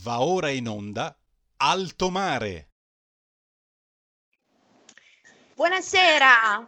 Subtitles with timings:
[0.00, 1.14] Va ora in onda
[1.58, 2.70] Alto Mare.
[5.54, 6.66] Buonasera,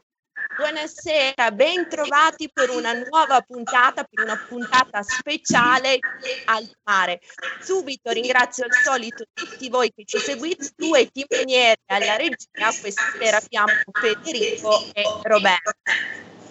[0.58, 7.20] buonasera, bentrovati per una nuova puntata, per una puntata speciale di Alto Mare.
[7.62, 13.38] Subito ringrazio al solito tutti voi che ci seguite, due timonieri alla regia, questa sera
[13.38, 15.72] abbiamo Federico e Roberto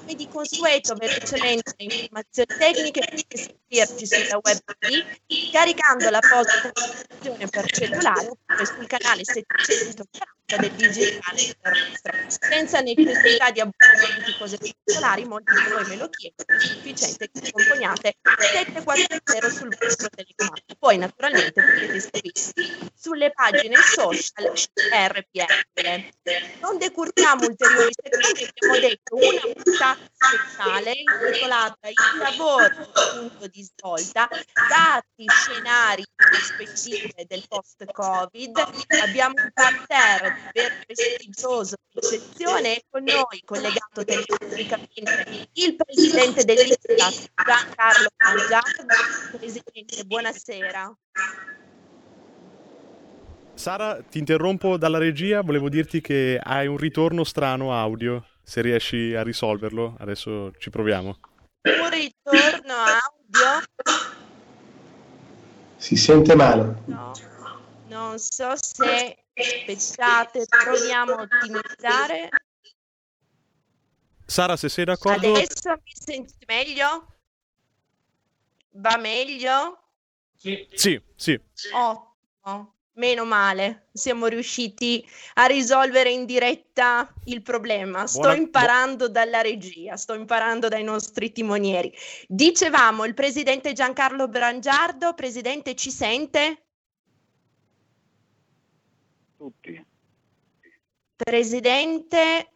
[0.04, 6.72] come di consueto velocemente le informazioni tecniche potete seguirci sulla web TV caricando la apposita
[7.50, 11.56] per cellulare oppure sul canale 740 del digitale
[12.28, 17.52] senza necessità di abbonamenti cose particolari molti di voi me lo chiedono è sufficiente che
[17.52, 20.62] componiate 740 sul vostro telecomando.
[20.78, 24.54] Poi naturalmente potete iscrivervi sulle pagine social
[24.92, 26.10] RPL
[26.62, 32.70] non decurtiamo ulteriori segreti abbiamo detto una puntata speciale intitolata Il lavoro
[33.14, 38.58] punto di svolta, dati scenari prospettive del post-Covid.
[39.02, 49.38] Abbiamo un parterre per prestigioso eccezione con noi collegato telefonicamente il presidente dell'Istat, Giancarlo Mangiardo.
[49.38, 50.98] Presidente, buonasera.
[53.56, 59.16] Sara, ti interrompo dalla regia, volevo dirti che hai un ritorno strano audio se riesci
[59.16, 61.20] a risolverlo, adesso ci proviamo.
[61.64, 63.64] Un ritorno audio?
[65.78, 66.84] Si sente male.
[66.86, 67.12] No,
[67.88, 72.30] non so se aspettate, proviamo a ottimizzare.
[74.26, 75.34] Sara, se sei d'accordo...
[75.34, 77.08] Adesso mi senti meglio?
[78.72, 79.80] Va meglio?
[80.36, 80.68] Sì.
[80.74, 81.40] Sì, sì.
[81.74, 82.74] Ottimo.
[82.96, 85.04] Meno male, siamo riusciti
[85.36, 88.06] a risolvere in diretta il problema.
[88.06, 88.36] Sto Buona...
[88.36, 91.92] imparando dalla regia, sto imparando dai nostri timonieri.
[92.28, 96.66] Dicevamo, il presidente Giancarlo Brangiardo, presidente, ci sente?
[99.38, 99.86] Tutti.
[101.16, 102.52] Presidente?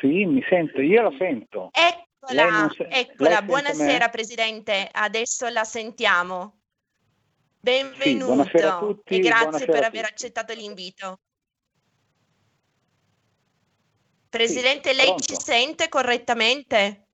[0.00, 1.70] Sì, mi sento, io la sento.
[1.72, 2.88] Eccola, se...
[2.90, 3.40] eccola.
[3.40, 6.61] buonasera presidente, adesso la sentiamo.
[7.64, 11.20] Benvenuto sì, tutti, e grazie per aver accettato l'invito.
[14.28, 15.22] Presidente, lei Pronto.
[15.22, 17.10] ci sente correttamente?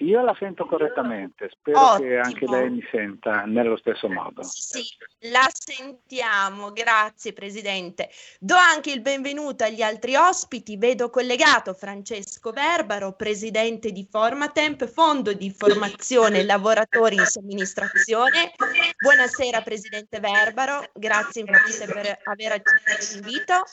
[0.00, 2.08] Io la sento correttamente, spero Ottimo.
[2.08, 4.42] che anche lei mi senta nello stesso modo.
[4.44, 4.84] Sì,
[5.30, 8.08] la sentiamo, grazie Presidente.
[8.38, 15.32] Do anche il benvenuto agli altri ospiti, vedo collegato Francesco Verbaro, Presidente di Formatemp, Fondo
[15.32, 18.52] di Formazione Lavoratori in Somministrazione.
[18.98, 23.64] Buonasera Presidente Verbaro, grazie per aver accettato l'invito.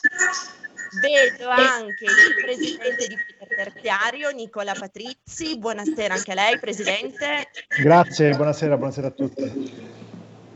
[1.00, 3.16] Vedo anche il presidente di
[3.48, 5.58] Terziario, Nicola Patrizzi.
[5.58, 7.50] Buonasera anche a lei, presidente.
[7.80, 9.94] Grazie, buonasera, buonasera a tutti.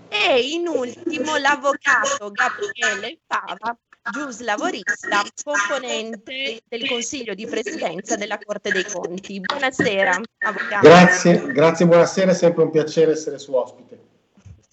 [0.08, 3.76] E in ultimo l'avvocato Gabriele Pava,
[4.10, 9.40] gius lavorista, componente del Consiglio di Presidenza della Corte dei Conti.
[9.40, 10.88] Buonasera, avvocato.
[10.88, 14.09] Grazie, grazie, buonasera, è sempre un piacere essere su ospite.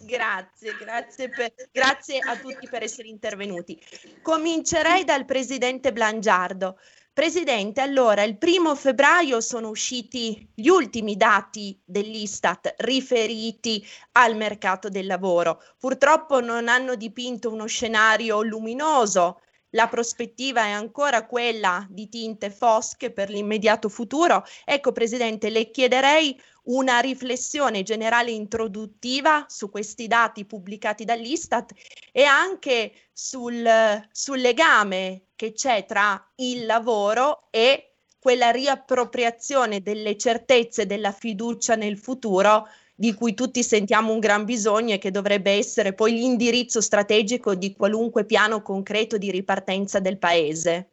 [0.08, 3.78] Grazie, grazie, per, grazie a tutti per essere intervenuti.
[4.22, 6.80] Comincerei dal presidente Blangiardo.
[7.12, 15.08] Presidente, allora il primo febbraio sono usciti gli ultimi dati dell'Istat riferiti al mercato del
[15.08, 15.62] lavoro.
[15.78, 19.42] Purtroppo non hanno dipinto uno scenario luminoso.
[19.72, 24.44] La prospettiva è ancora quella di tinte fosche per l'immediato futuro.
[24.64, 31.74] Ecco, Presidente, le chiederei una riflessione generale introduttiva su questi dati pubblicati dall'Istat
[32.12, 33.68] e anche sul,
[34.12, 41.98] sul legame che c'è tra il lavoro e quella riappropriazione delle certezze della fiducia nel
[41.98, 42.68] futuro
[43.00, 47.76] di cui tutti sentiamo un gran bisogno e che dovrebbe essere poi l'indirizzo strategico di
[47.76, 50.90] qualunque piano concreto di ripartenza del Paese.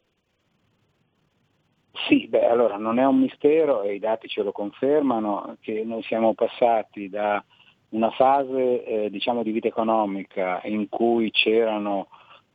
[2.07, 6.03] Sì, beh, allora non è un mistero e i dati ce lo confermano che noi
[6.03, 7.43] siamo passati da
[7.91, 12.09] una fase eh, diciamo di vita economica in cui c'erano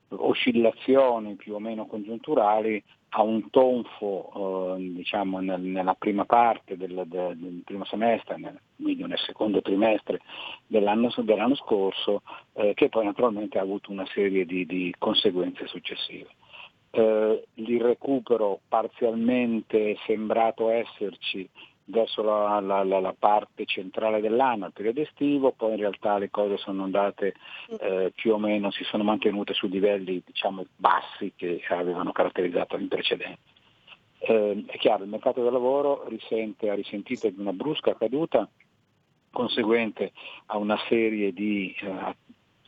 [0.09, 7.03] oscillazioni più o meno congiunturali a un tonfo eh, diciamo nel, nella prima parte del,
[7.07, 10.21] del, del primo semestre, nel, quindi nel secondo trimestre
[10.67, 12.21] dell'anno, dell'anno scorso,
[12.53, 16.27] eh, che poi naturalmente ha avuto una serie di, di conseguenze successive.
[16.91, 21.47] Eh, il recupero parzialmente sembrato esserci
[21.89, 26.29] verso la, la, la, la, parte centrale dell'anno, il periodo estivo, poi in realtà le
[26.29, 27.33] cose sono andate
[27.79, 32.87] eh, più o meno, si sono mantenute su livelli diciamo, bassi che avevano caratterizzato in
[32.87, 33.41] precedenza.
[34.19, 38.47] Eh, è chiaro, il mercato del lavoro risente, ha risentito di una brusca caduta
[39.31, 40.11] conseguente
[40.47, 42.15] a una serie di eh,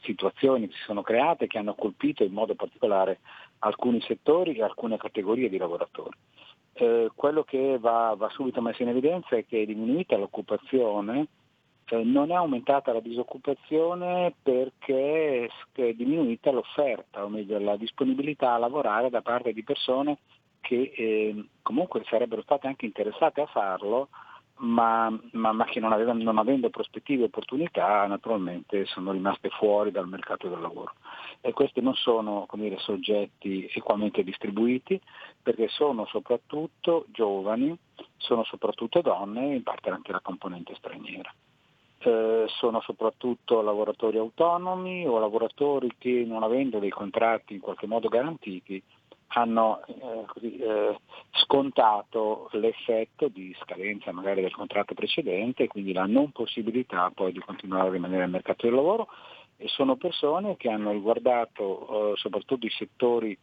[0.02, 3.20] situazioni che si sono create che hanno colpito in modo particolare
[3.60, 6.18] alcuni settori e alcune categorie di lavoratori.
[6.74, 11.28] Eh, quello che va, va, subito messo in evidenza è che è diminuita l'occupazione,
[11.86, 18.58] eh, non è aumentata la disoccupazione perché è diminuita l'offerta, o meglio la disponibilità a
[18.58, 20.20] lavorare da parte di persone
[20.62, 24.10] che eh, comunque sarebbero state anche interessate a farlo,
[24.62, 29.92] ma, ma, ma che non, avevano, non, avendo prospettive e opportunità naturalmente sono rimaste fuori
[29.92, 30.94] dal mercato del lavoro.
[31.42, 35.02] E questi non sono dire, soggetti equamente distribuiti
[35.42, 37.76] perché sono soprattutto giovani,
[38.18, 41.34] sono soprattutto donne e in parte anche la componente straniera.
[42.04, 48.08] Eh, sono soprattutto lavoratori autonomi o lavoratori che non avendo dei contratti in qualche modo
[48.08, 48.82] garantiti
[49.34, 51.00] hanno eh, così, eh,
[51.32, 57.40] scontato l'effetto di scadenza magari del contratto precedente e quindi la non possibilità poi di
[57.40, 59.08] continuare a rimanere nel mercato del lavoro
[59.62, 63.38] e sono persone che hanno riguardato eh, soprattutto i settori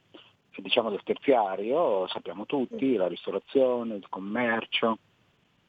[0.56, 4.98] diciamo del terziario, sappiamo tutti, la ristorazione, il commercio,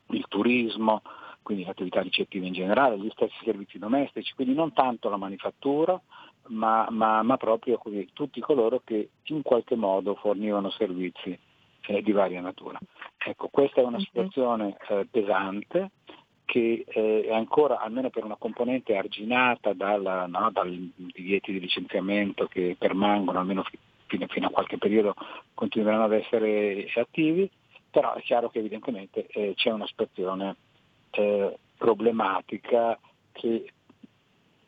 [0.07, 1.03] il turismo,
[1.43, 6.01] quindi l'attività ricettiva in generale, gli stessi servizi domestici, quindi non tanto la manifattura,
[6.47, 7.79] ma, ma, ma proprio
[8.13, 11.37] tutti coloro che in qualche modo fornivano servizi
[11.85, 12.79] eh, di varia natura.
[13.17, 15.91] Ecco, questa è una situazione eh, pesante
[16.49, 22.47] che eh, è ancora, almeno per una componente arginata dalla, no, dai divieti di licenziamento
[22.47, 23.63] che permangono, almeno
[24.07, 25.13] fino, fino, a qualche periodo
[25.53, 27.47] continueranno ad essere attivi,
[27.91, 30.55] però è chiaro che evidentemente eh, c'è una situazione
[31.11, 32.97] eh, problematica
[33.31, 33.71] che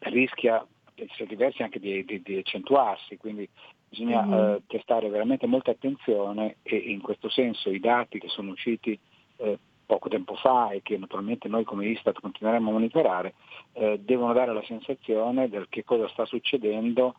[0.02, 0.64] rischia
[0.94, 3.50] essere diversi anche di, di, di accentuarsi, quindi
[3.90, 4.54] bisogna mm-hmm.
[4.54, 9.00] eh, prestare veramente molta attenzione e in questo senso i dati che sono usciti
[9.38, 9.58] eh,
[9.92, 13.34] poco tempo fa e che naturalmente noi come Istat continueremo a monitorare,
[13.74, 17.16] eh, devono dare la sensazione del che cosa sta succedendo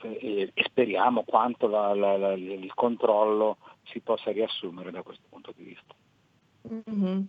[0.00, 5.52] eh, e speriamo quanto la, la, la, il controllo si possa riassumere da questo punto
[5.54, 5.94] di vista.
[6.72, 7.20] Mm-hmm.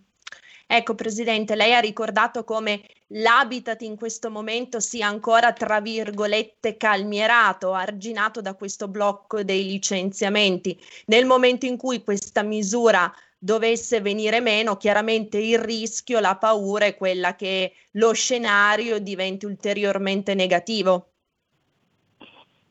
[0.70, 7.72] Ecco, Presidente, lei ha ricordato come l'habitat in questo momento sia ancora, tra virgolette, calmierato,
[7.72, 10.78] arginato da questo blocco dei licenziamenti.
[11.06, 16.96] Nel momento in cui questa misura dovesse venire meno, chiaramente il rischio, la paura è
[16.96, 21.10] quella che lo scenario diventi ulteriormente negativo.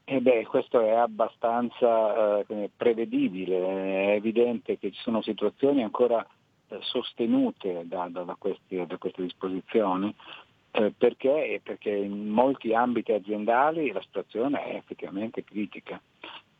[0.09, 6.25] Eh beh, questo è abbastanza eh, prevedibile, è evidente che ci sono situazioni ancora
[6.69, 10.13] eh, sostenute da, da, da, questi, da, queste disposizioni
[10.71, 11.59] eh, perché?
[11.63, 15.99] perché in molti ambiti aziendali la situazione è effettivamente critica.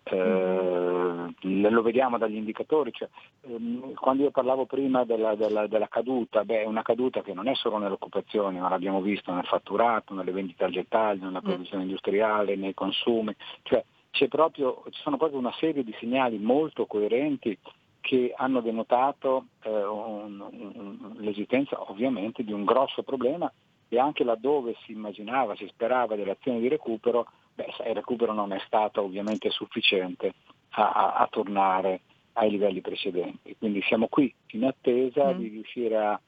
[0.09, 3.09] Eh, lo vediamo dagli indicatori, cioè,
[3.42, 7.48] ehm, quando io parlavo prima della, della, della, caduta, beh, è una caduta che non
[7.48, 11.48] è solo nell'occupazione, ma l'abbiamo visto nel fatturato, nelle vendite al dettaglio, nella mm.
[11.48, 13.83] produzione industriale, nei consumi, cioè,
[14.30, 17.57] proprio, ci sono proprio una serie di segnali molto coerenti
[18.01, 23.51] che hanno denotato eh, un, un, l'esistenza ovviamente di un grosso problema
[23.89, 27.27] e anche laddove si immaginava, si sperava dell'azione di recupero,
[27.57, 30.33] beh, il recupero non è stato ovviamente sufficiente
[30.71, 32.01] a, a, a tornare
[32.33, 33.56] ai livelli precedenti.
[33.57, 35.38] Quindi siamo qui in attesa mm.
[35.38, 36.21] di riuscire a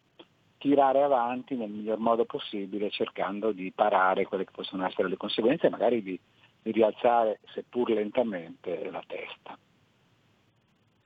[0.58, 5.68] tirare avanti nel miglior modo possibile cercando di parare quelle che possono essere le conseguenze
[5.68, 6.20] e magari di,
[6.62, 9.58] di rialzare, seppur lentamente, la testa.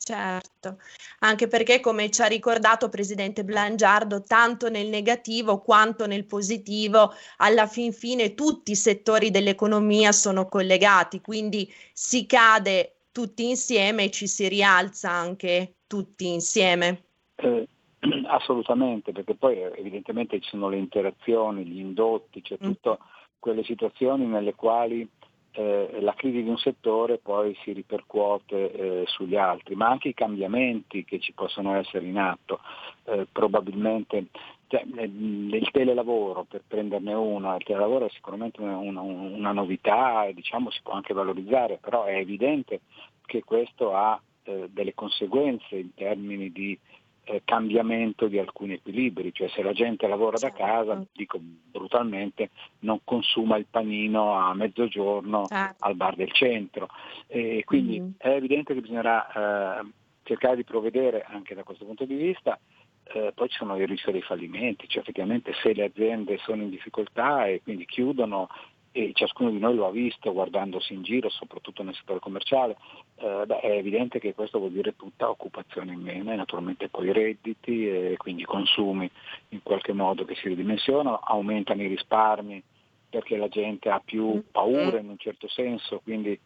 [0.06, 0.80] Certo,
[1.20, 7.68] anche perché come ci ha ricordato Presidente Blangiardo, tanto nel negativo quanto nel positivo, alla
[7.68, 14.28] fin fine tutti i settori dell'economia sono collegati, quindi si cade tutti insieme e ci
[14.28, 17.04] si rialza anche tutti insieme.
[17.36, 17.66] Eh,
[18.28, 22.72] assolutamente, perché poi evidentemente ci sono le interazioni, gli indotti, c'è cioè mm.
[22.74, 22.98] tutte
[23.40, 25.10] quelle situazioni nelle quali
[25.54, 30.14] eh, la crisi di un settore poi si ripercuote eh, sugli altri, ma anche i
[30.14, 32.60] cambiamenti che ci possono essere in atto.
[33.06, 34.28] Eh, probabilmente
[34.68, 40.72] cioè, il telelavoro, per prenderne uno, il telelavoro è sicuramente una, una, una novità, diciamo,
[40.72, 42.82] si può anche valorizzare, però è evidente
[43.26, 46.78] che questo ha eh, delle conseguenze in termini di
[47.26, 51.10] eh, cambiamento di alcuni equilibri, cioè se la gente lavora da casa, certo.
[51.14, 52.50] dico brutalmente,
[52.80, 55.86] non consuma il panino a mezzogiorno certo.
[55.86, 56.88] al bar del centro.
[57.28, 58.10] E quindi mm.
[58.18, 59.88] è evidente che bisognerà eh,
[60.24, 62.60] cercare di provvedere anche da questo punto di vista.
[63.06, 66.70] Eh, poi ci sono il rischio dei fallimenti, cioè effettivamente se le aziende sono in
[66.70, 68.48] difficoltà e quindi chiudono,
[68.96, 72.78] e ciascuno di noi lo ha visto guardandosi in giro, soprattutto nel settore commerciale,
[73.16, 77.08] eh, beh, è evidente che questo vuol dire tutta occupazione in meno e naturalmente poi
[77.08, 79.10] i redditi e quindi i consumi
[79.50, 82.62] in qualche modo che si ridimensionano, aumentano i risparmi
[83.10, 84.40] perché la gente ha più mm.
[84.52, 86.40] paura in un certo senso, quindi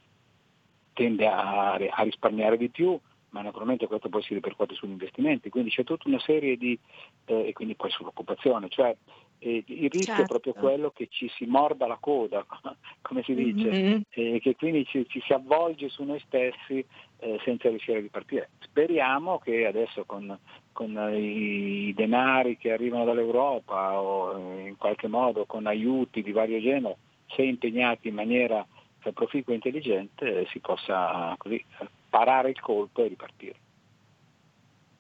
[0.93, 2.97] tende a, a risparmiare di più,
[3.29, 6.79] ma naturalmente questo poi si ripercuote sugli investimenti, quindi c'è tutta una serie di,
[7.25, 8.95] eh, e quindi poi sull'occupazione, cioè
[9.39, 10.21] eh, il rischio certo.
[10.21, 10.67] è proprio certo.
[10.67, 12.45] quello che ci si morda la coda,
[13.01, 14.01] come si dice, mm-hmm.
[14.09, 16.83] e che quindi ci, ci, si avvolge su noi stessi
[17.19, 18.49] eh, senza riuscire a ripartire.
[18.59, 20.37] Speriamo che adesso con,
[20.71, 26.59] con i, denari che arrivano dall'Europa o eh, in qualche modo con aiuti di vario
[26.59, 28.65] genere, se impegnati in maniera
[29.13, 31.63] proficua e intelligente, si possa così
[32.09, 33.55] parare il colpo e ripartire.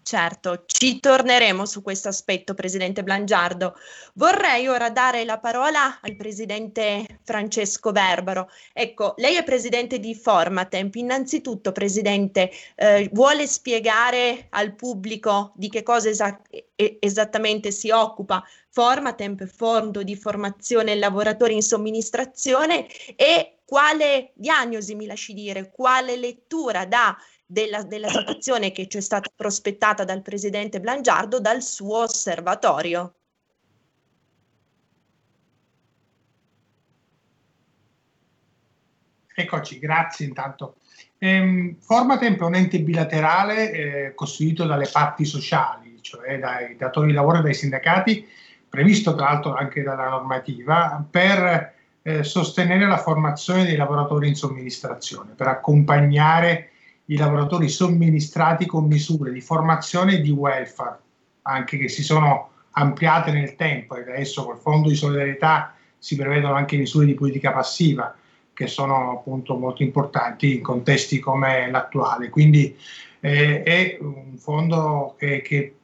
[0.07, 3.75] Certo, ci torneremo su questo aspetto, Presidente Blangiardo.
[4.13, 8.49] Vorrei ora dare la parola al Presidente Francesco Verbaro.
[8.71, 10.95] Ecco, lei è Presidente di Formatemp.
[10.95, 16.41] Innanzitutto, Presidente, eh, vuole spiegare al pubblico di che cosa esa-
[16.75, 22.87] esattamente si occupa Formatemp, Fondo di Formazione Lavoratori in Somministrazione
[23.17, 27.13] e quale diagnosi, mi lasci dire, quale lettura dà
[27.47, 33.13] della, della situazione che ci è stata prospettata dal presidente Blangiardo dal suo osservatorio.
[39.33, 40.77] Eccoci, grazie intanto.
[41.19, 47.13] Ehm, Formatemp è un ente bilaterale eh, costituito dalle parti sociali, cioè dai datori di
[47.13, 48.27] lavoro e dai sindacati,
[48.67, 55.33] previsto tra l'altro anche dalla normativa, per eh, sostenere la formazione dei lavoratori in somministrazione,
[55.33, 56.71] per accompagnare
[57.07, 60.99] i lavoratori somministrati con misure di formazione e di welfare,
[61.43, 66.53] anche che si sono ampliate nel tempo e adesso col Fondo di solidarietà si prevedono
[66.53, 68.15] anche misure di politica passiva
[68.53, 72.29] che sono appunto molto importanti in contesti come l'attuale.
[72.29, 72.75] Quindi
[73.19, 75.75] eh, è un fondo che, che,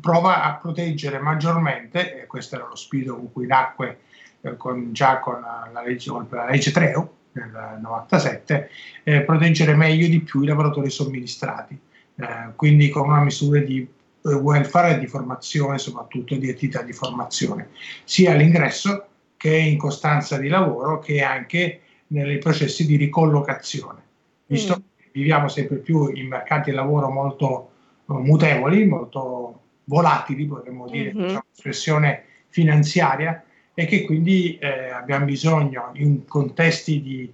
[0.00, 3.98] prova a proteggere maggiormente, e questo era lo spirito con cui nacque
[4.40, 8.70] eh, con, già con la legge, con la legge Treu, nel 97,
[9.04, 11.78] eh, proteggere meglio di più i lavoratori somministrati,
[12.16, 16.92] eh, quindi con una misura di eh, welfare e di formazione, soprattutto di attività di
[16.92, 17.68] formazione,
[18.04, 19.06] sia all'ingresso
[19.36, 24.02] che in costanza di lavoro che anche nei processi di ricollocazione.
[24.46, 24.82] Visto mm.
[24.98, 27.70] che viviamo sempre più in mercati di lavoro molto
[28.04, 31.22] uh, mutevoli, molto volatili, potremmo dire, mm-hmm.
[31.22, 33.42] diciamo, espressione finanziaria,
[33.80, 37.32] e che quindi eh, abbiamo bisogno in contesti di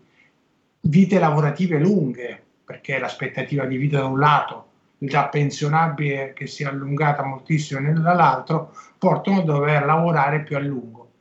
[0.82, 4.66] vite lavorative lunghe, perché l'aspettativa di vita da un lato,
[4.98, 11.14] l'età pensionabile che si è allungata moltissimo dall'altro, portano a dover lavorare più a lungo.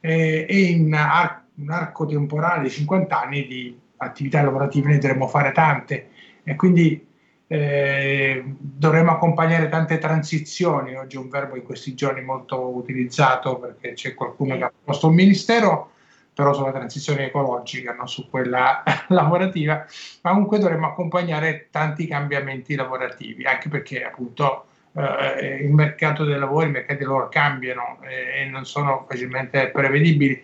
[0.00, 5.28] Eh, e in ar- un arco temporale di 50 anni di attività lavorative ne dovremo
[5.28, 6.08] fare tante
[6.42, 7.06] e quindi
[7.52, 13.92] eh, dovremmo accompagnare tante transizioni, oggi è un verbo in questi giorni molto utilizzato perché
[13.92, 15.90] c'è qualcuno che ha posto un ministero,
[16.32, 19.84] però sulla transizione ecologica, non su quella lavorativa,
[20.22, 26.64] ma comunque dovremmo accompagnare tanti cambiamenti lavorativi, anche perché appunto eh, il mercato del lavoro,
[26.64, 30.42] i mercati del lavoro cambiano eh, e non sono facilmente prevedibili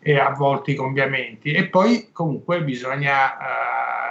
[0.00, 1.52] e a volte i cambiamenti.
[1.52, 4.01] E poi comunque bisogna eh,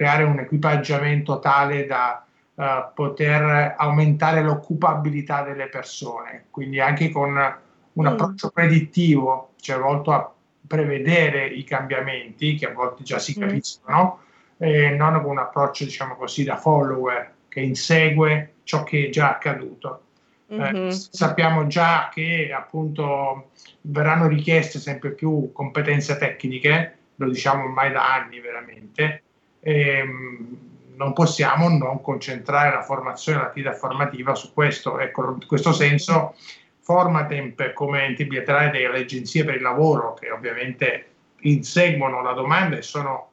[0.00, 2.64] creare un equipaggiamento tale da uh,
[2.94, 8.06] poter aumentare l'occupabilità delle persone, quindi anche con un mm.
[8.06, 10.32] approccio predittivo, cioè volto a
[10.66, 13.42] prevedere i cambiamenti che a volte già si mm.
[13.42, 14.20] capiscono,
[14.54, 14.66] mm.
[14.66, 19.32] e non con un approccio, diciamo così, da follower che insegue ciò che è già
[19.32, 20.04] accaduto.
[20.50, 20.86] Mm-hmm.
[20.86, 23.50] Eh, sappiamo già che appunto
[23.82, 29.24] verranno richieste sempre più competenze tecniche, lo diciamo ormai da anni veramente,
[29.60, 30.58] ehm,
[30.96, 34.98] non possiamo non concentrare la formazione l'attività formativa su questo.
[34.98, 36.34] Ecco, in questo senso
[36.80, 41.06] Formatemp come ente bilaterale delle agenzie per il lavoro che ovviamente
[41.40, 43.30] inseguono la domanda e sono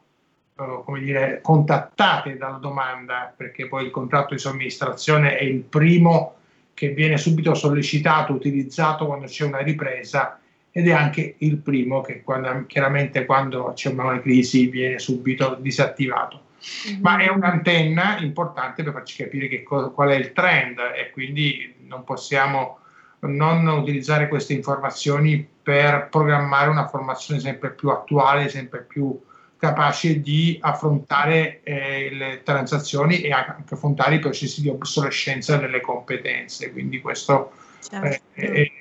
[0.56, 6.36] uh, come dire, contattate dalla domanda perché poi il contratto di somministrazione è il primo
[6.74, 10.40] che viene subito sollecitato, utilizzato quando c'è una ripresa
[10.78, 16.44] ed è anche il primo che quando, chiaramente quando c'è una crisi viene subito disattivato.
[16.88, 17.02] Mm-hmm.
[17.02, 22.04] Ma è un'antenna importante per farci capire co- qual è il trend e quindi non
[22.04, 22.78] possiamo
[23.22, 29.20] non utilizzare queste informazioni per programmare una formazione sempre più attuale, sempre più
[29.58, 36.72] capace di affrontare eh, le transazioni e anche affrontare i processi di obsolescenza delle competenze.
[36.72, 38.22] Quindi questo certo.
[38.34, 38.72] è, è,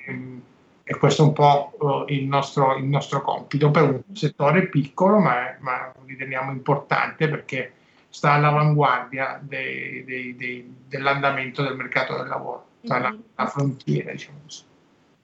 [0.89, 3.69] e questo è un po' uh, il, nostro, il, nostro, compito.
[3.71, 7.73] Per un settore piccolo, ma, ma riteniamo importante perché
[8.07, 14.37] sta all'avanguardia dei, dei, dei, dell'andamento del mercato del lavoro, sta alla, alla frontiera, diciamo
[14.43, 14.63] così.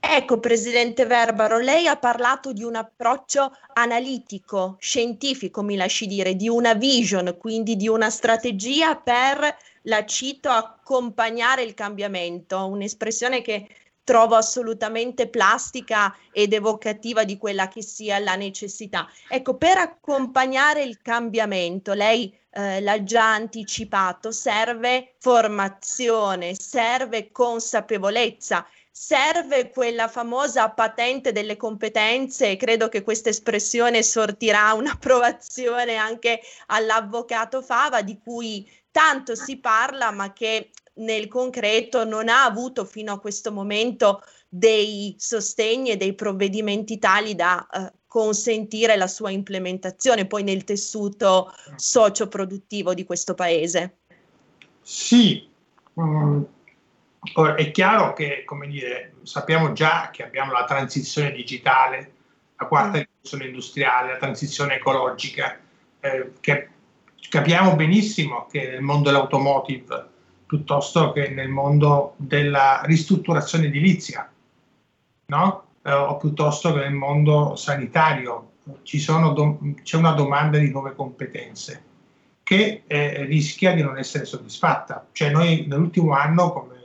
[0.01, 6.49] Ecco, Presidente Verbaro, lei ha parlato di un approccio analitico, scientifico, mi lasci dire, di
[6.49, 13.65] una vision, quindi di una strategia per, la cito, accompagnare il cambiamento, un'espressione che
[14.03, 19.07] trovo assolutamente plastica ed evocativa di quella che sia la necessità.
[19.27, 29.71] Ecco, per accompagnare il cambiamento, lei eh, l'ha già anticipato, serve formazione, serve consapevolezza serve
[29.71, 38.19] quella famosa patente delle competenze credo che questa espressione sortirà un'approvazione anche all'avvocato Fava di
[38.23, 44.21] cui tanto si parla ma che nel concreto non ha avuto fino a questo momento
[44.47, 51.51] dei sostegni e dei provvedimenti tali da eh, consentire la sua implementazione poi nel tessuto
[51.75, 53.97] socio-produttivo di questo paese.
[54.81, 55.49] Sì,
[57.35, 62.13] Ora, è chiaro che, come dire, sappiamo già che abbiamo la transizione digitale,
[62.57, 63.01] la quarta mm.
[63.01, 65.57] rivoluzione industriale, la transizione ecologica,
[66.01, 66.69] eh, che
[67.29, 70.09] capiamo benissimo che nel mondo dell'automotive,
[70.53, 74.31] piuttosto che nel mondo della ristrutturazione edilizia,
[75.25, 75.63] no?
[75.81, 81.83] eh, o piuttosto che nel mondo sanitario, do- c'è una domanda di nuove competenze
[82.43, 85.07] che eh, rischia di non essere soddisfatta.
[85.11, 86.75] Cioè noi nell'ultimo anno, come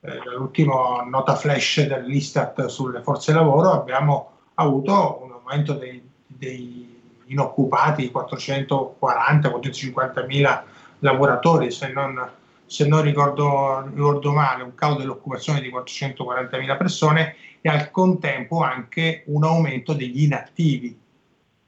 [0.00, 8.10] eh, l'ultima nota flash dell'Istat sulle forze lavoro abbiamo avuto un aumento dei, dei inoccupati
[8.12, 10.64] 440-450 mila
[10.98, 17.36] lavoratori, se non, se non ricordo, ricordo, male, un calo dell'occupazione di 440 mila persone
[17.60, 20.98] e al contempo anche un aumento degli inattivi,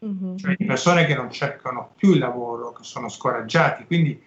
[0.04, 0.36] mm-hmm.
[0.36, 3.84] cioè di persone che non cercano più il lavoro, che sono scoraggiati.
[3.84, 4.20] Quindi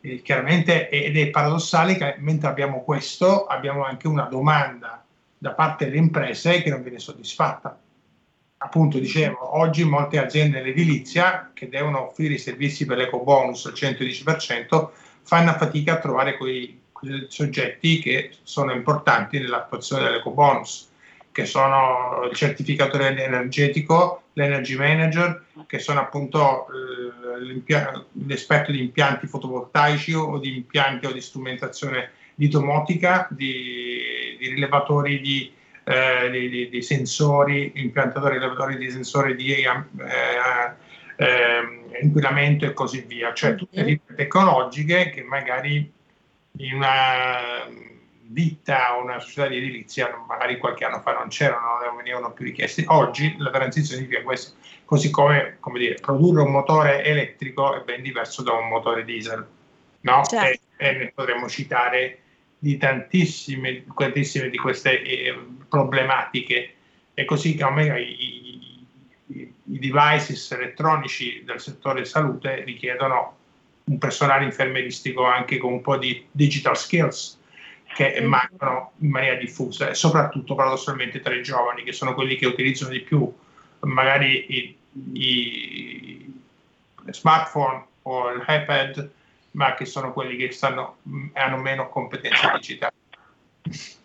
[0.00, 5.04] eh, chiaramente ed è paradossale che mentre abbiamo questo abbiamo anche una domanda
[5.38, 7.78] da parte delle imprese che non viene soddisfatta.
[8.58, 13.72] Appunto, dicevo, oggi molte aziende dell'edilizia che devono offrire i servizi per l'eco bonus al
[13.72, 14.88] 110%
[15.22, 20.90] fanno fatica a trovare quei, quei soggetti che sono importanti nell'attuazione dell'eco bonus
[21.32, 27.62] che sono il certificatore energetico, l'energy manager, che sono appunto eh,
[28.26, 35.20] l'esperto di impianti fotovoltaici o di impianti o di strumentazione di domotica, di, di rilevatori
[35.20, 35.52] di,
[35.84, 39.64] eh, di, di, di, sensori, impiantatori rilevatori di sensori di eh,
[41.16, 45.90] eh, inquinamento e così via, cioè tutte le tecnologiche che magari
[46.58, 47.68] in una
[48.32, 52.44] ditta o una società di edilizia magari qualche anno fa non c'erano, non venivano più
[52.44, 52.84] richiesti.
[52.88, 58.02] Oggi la transizione significa questo, così come, come dire, produrre un motore elettrico è ben
[58.02, 59.46] diverso da un motore diesel,
[60.00, 60.24] no?
[60.24, 60.60] Certo.
[60.76, 62.18] E, e, ne potremmo citare
[62.58, 65.36] di tantissime, tantissime di queste eh,
[65.68, 66.74] problematiche
[67.14, 68.71] e così come i, i,
[69.64, 73.36] i devices elettronici del settore salute richiedono
[73.84, 77.40] un personale infermieristico anche con un po' di digital skills
[77.94, 82.46] che mancano in maniera diffusa e soprattutto paradossalmente tra i giovani che sono quelli che
[82.46, 83.30] utilizzano di più
[83.80, 84.76] magari i,
[85.12, 86.32] i
[87.10, 89.10] smartphone o l'iPad
[89.52, 90.98] ma che sono quelli che stanno,
[91.34, 92.94] hanno meno competenze digitali.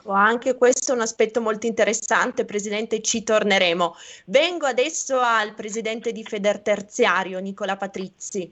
[0.06, 3.96] Anche questo è un aspetto molto interessante, Presidente, ci torneremo.
[4.26, 8.52] Vengo adesso al Presidente di Federterziario, Nicola Patrizzi.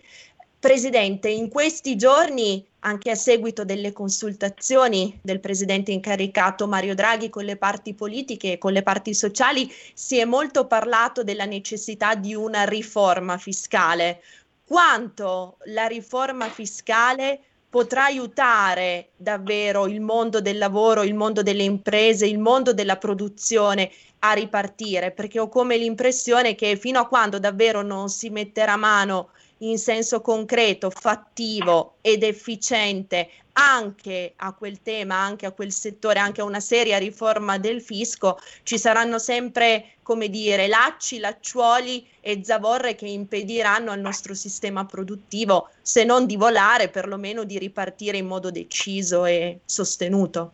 [0.60, 7.46] Presidente, in questi giorni, anche a seguito delle consultazioni del Presidente incaricato Mario Draghi con
[7.46, 12.34] le parti politiche e con le parti sociali, si è molto parlato della necessità di
[12.34, 14.24] una riforma fiscale.
[14.66, 17.42] Quanto la riforma fiscale
[17.76, 23.92] potrà aiutare davvero il mondo del lavoro, il mondo delle imprese, il mondo della produzione
[24.20, 25.12] a ripartire?
[25.12, 30.22] Perché ho come l'impressione che fino a quando davvero non si metterà mano in senso
[30.22, 36.60] concreto, fattivo ed efficiente anche a quel tema, anche a quel settore, anche a una
[36.60, 43.92] seria riforma del fisco, ci saranno sempre, come dire, lacci, lacciuoli e zavorre che impediranno
[43.92, 49.60] al nostro sistema produttivo, se non di volare, perlomeno di ripartire in modo deciso e
[49.66, 50.54] sostenuto.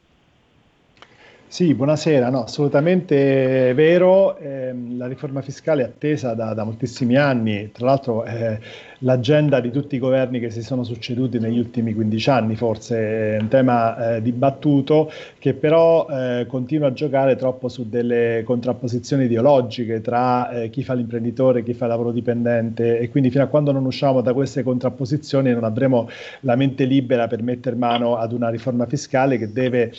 [1.52, 7.74] Sì, buonasera, no, assolutamente vero, eh, la riforma fiscale è attesa da, da moltissimi anni,
[7.74, 8.58] tra l'altro eh,
[9.04, 13.38] l'agenda di tutti i governi che si sono succeduti negli ultimi 15 anni, forse è
[13.40, 20.02] un tema eh, dibattuto che però eh, continua a giocare troppo su delle contrapposizioni ideologiche
[20.02, 23.72] tra eh, chi fa l'imprenditore, chi fa il lavoro dipendente e quindi fino a quando
[23.72, 26.10] non usciamo da queste contrapposizioni non avremo
[26.42, 29.92] la mente libera per mettere mano ad una riforma fiscale che deve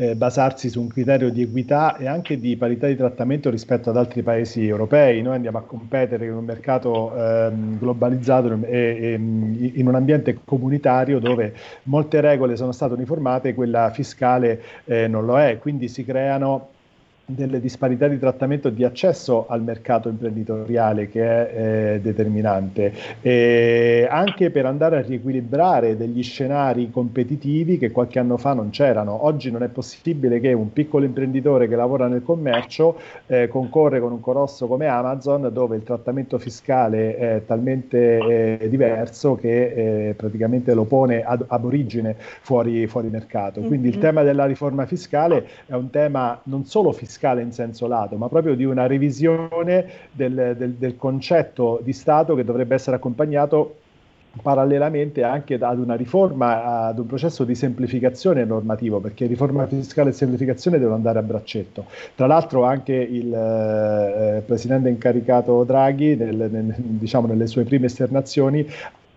[0.00, 3.96] eh, basarsi su un criterio di equità e anche di parità di trattamento rispetto ad
[3.96, 5.22] altri paesi europei.
[5.22, 7.78] Noi andiamo a competere in un mercato ehm,
[8.48, 14.62] globalizzato e, e, in un ambiente comunitario dove molte regole sono state uniformate, quella fiscale
[14.84, 16.70] eh, non lo è, quindi si creano
[17.30, 24.50] delle disparità di trattamento di accesso al mercato imprenditoriale che è eh, determinante, e anche
[24.50, 29.26] per andare a riequilibrare degli scenari competitivi che qualche anno fa non c'erano.
[29.26, 34.12] Oggi non è possibile che un piccolo imprenditore che lavora nel commercio eh, concorre con
[34.12, 40.72] un colosso come Amazon dove il trattamento fiscale è talmente eh, diverso che eh, praticamente
[40.72, 43.60] lo pone ad, ab origine fuori, fuori mercato.
[43.60, 43.96] Quindi mm-hmm.
[43.96, 48.16] il tema della riforma fiscale è un tema non solo fiscale, fiscale in senso lato,
[48.16, 53.74] ma proprio di una revisione del, del, del concetto di Stato che dovrebbe essere accompagnato
[54.40, 60.12] parallelamente anche ad una riforma, ad un processo di semplificazione normativo, perché riforma fiscale e
[60.12, 61.86] semplificazione devono andare a braccetto.
[62.14, 68.64] Tra l'altro anche il eh, presidente incaricato Draghi, nel, nel, diciamo, nelle sue prime esternazioni,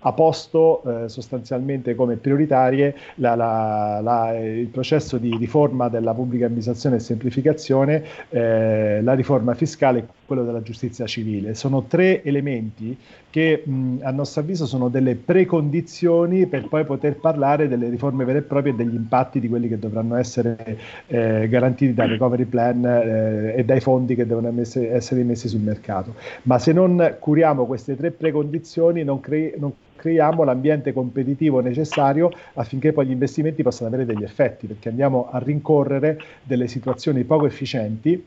[0.04, 6.46] ha posto eh, sostanzialmente come prioritarie la, la, la, il processo di riforma della pubblica
[6.46, 11.56] amministrazione e semplificazione, eh, la riforma fiscale quello della giustizia civile.
[11.56, 12.98] Sono tre elementi
[13.30, 18.38] che mh, a nostro avviso sono delle precondizioni per poi poter parlare delle riforme vere
[18.40, 22.86] e proprie e degli impatti di quelli che dovranno essere eh, garantiti dal recovery plan
[22.86, 26.16] eh, e dai fondi che devono messe, essere messi sul mercato.
[26.44, 32.94] Ma se non curiamo queste tre precondizioni non, cre- non creiamo l'ambiente competitivo necessario affinché
[32.94, 38.24] poi gli investimenti possano avere degli effetti, perché andiamo a rincorrere delle situazioni poco efficienti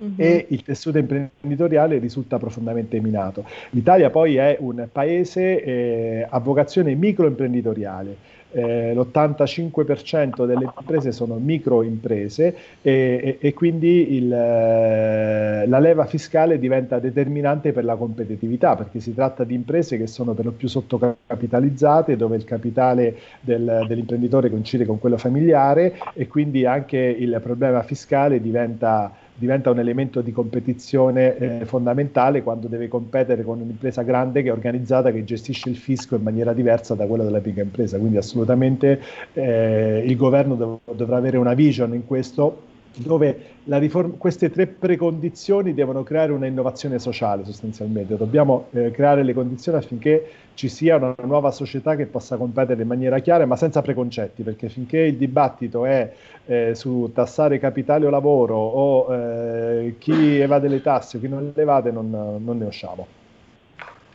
[0.00, 0.14] Uh-huh.
[0.16, 3.44] e il tessuto imprenditoriale risulta profondamente minato.
[3.70, 8.16] L'Italia poi è un paese eh, a vocazione microimprenditoriale
[8.52, 16.58] eh, l'85% delle imprese sono microimprese e, e, e quindi il, eh, la leva fiscale
[16.58, 20.68] diventa determinante per la competitività perché si tratta di imprese che sono per lo più
[20.68, 27.82] sottocapitalizzate dove il capitale del, dell'imprenditore coincide con quello familiare e quindi anche il problema
[27.82, 34.42] fiscale diventa diventa un elemento di competizione eh, fondamentale quando deve competere con un'impresa grande
[34.42, 37.98] che è organizzata, che gestisce il fisco in maniera diversa da quella della piccola impresa.
[37.98, 39.00] Quindi assolutamente
[39.32, 45.74] eh, il governo dov- dovrà avere una vision in questo dove riform- queste tre precondizioni
[45.74, 48.16] devono creare una innovazione sociale sostanzialmente.
[48.16, 52.88] Dobbiamo eh, creare le condizioni affinché ci sia una nuova società che possa competere in
[52.88, 56.12] maniera chiara ma senza preconcetti, perché finché il dibattito è
[56.46, 61.52] eh, su tassare capitale o lavoro o eh, chi evade le tasse o chi non
[61.54, 63.06] le evade non, non ne usciamo.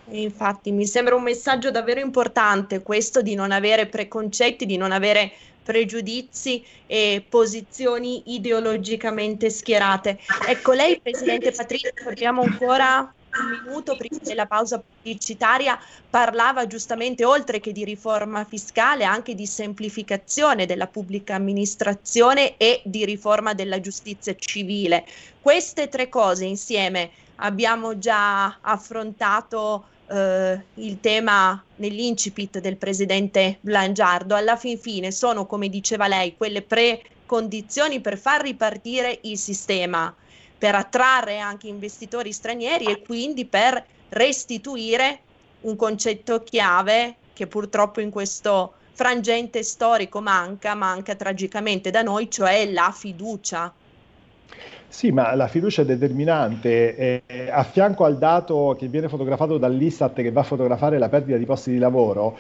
[0.10, 5.32] Infatti mi sembra un messaggio davvero importante questo di non avere preconcetti, di non avere
[5.66, 10.20] pregiudizi e posizioni ideologicamente schierate.
[10.48, 15.78] Ecco, lei, Presidente Patrizio, abbiamo ancora un minuto prima della pausa pubblicitaria
[16.10, 23.04] parlava giustamente oltre che di riforma fiscale anche di semplificazione della pubblica amministrazione e di
[23.04, 25.06] riforma della giustizia civile.
[25.42, 34.56] Queste tre cose insieme abbiamo già affrontato eh, il tema nell'incipit del presidente Blangiardo, alla
[34.56, 40.14] fin fine sono, come diceva lei, quelle precondizioni per far ripartire il sistema,
[40.58, 45.20] per attrarre anche investitori stranieri e quindi per restituire
[45.62, 52.72] un concetto chiave che purtroppo in questo frangente storico manca, manca tragicamente da noi, cioè
[52.72, 53.74] la fiducia
[54.96, 56.96] sì, ma la fiducia è determinante.
[56.96, 61.38] Eh, a fianco al dato che viene fotografato dall'Istat che va a fotografare la perdita
[61.38, 62.38] di posti di lavoro,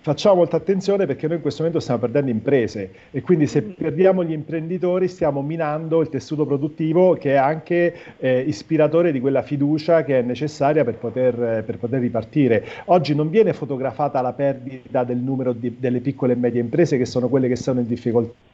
[0.00, 3.70] facciamo molta attenzione perché noi in questo momento stiamo perdendo imprese e quindi se mm.
[3.78, 9.42] perdiamo gli imprenditori stiamo minando il tessuto produttivo che è anche eh, ispiratore di quella
[9.42, 12.66] fiducia che è necessaria per poter, per poter, ripartire.
[12.86, 17.06] Oggi non viene fotografata la perdita del numero di, delle piccole e medie imprese che
[17.06, 18.50] sono quelle che sono in difficoltà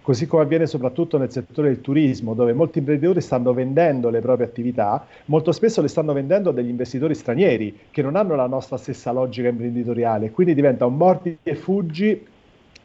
[0.00, 4.46] così come avviene soprattutto nel settore del turismo, dove molti imprenditori stanno vendendo le proprie
[4.46, 8.76] attività, molto spesso le stanno vendendo a degli investitori stranieri che non hanno la nostra
[8.76, 12.26] stessa logica imprenditoriale, quindi diventa un morti e fuggi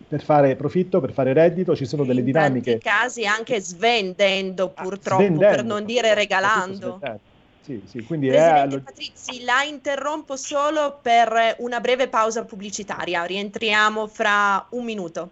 [0.08, 2.72] per fare profitto, per fare reddito, ci sono delle in dinamiche.
[2.72, 7.00] In casi anche svendendo Ah, purtroppo, svendendo, per non dire regalando.
[7.66, 13.24] Sì, sì, quindi è Presidente allo- Patrizzi, la interrompo solo per una breve pausa pubblicitaria.
[13.24, 15.32] Rientriamo fra un minuto.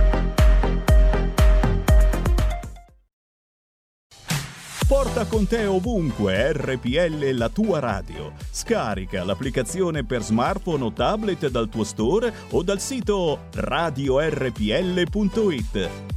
[4.91, 8.33] Porta con te ovunque RPL la tua radio.
[8.51, 14.59] Scarica l'applicazione per smartphone o tablet dal tuo store o dal sito radiorpl.it.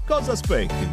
[0.04, 0.90] Cosa aspetti?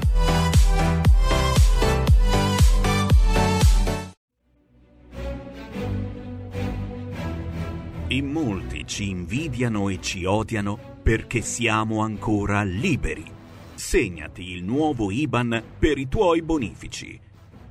[8.10, 13.26] In molti ci invidiano e ci odiano perché siamo ancora liberi.
[13.74, 17.30] Segnati il nuovo IBAN per i tuoi bonifici.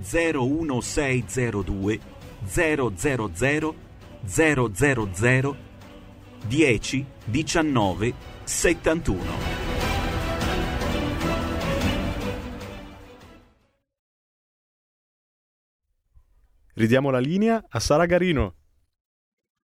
[0.00, 2.00] 01602
[2.44, 2.92] 000
[5.14, 5.56] 000
[6.46, 9.68] 10 19 71
[16.78, 18.57] Ridiamo la linea a Sara Garino.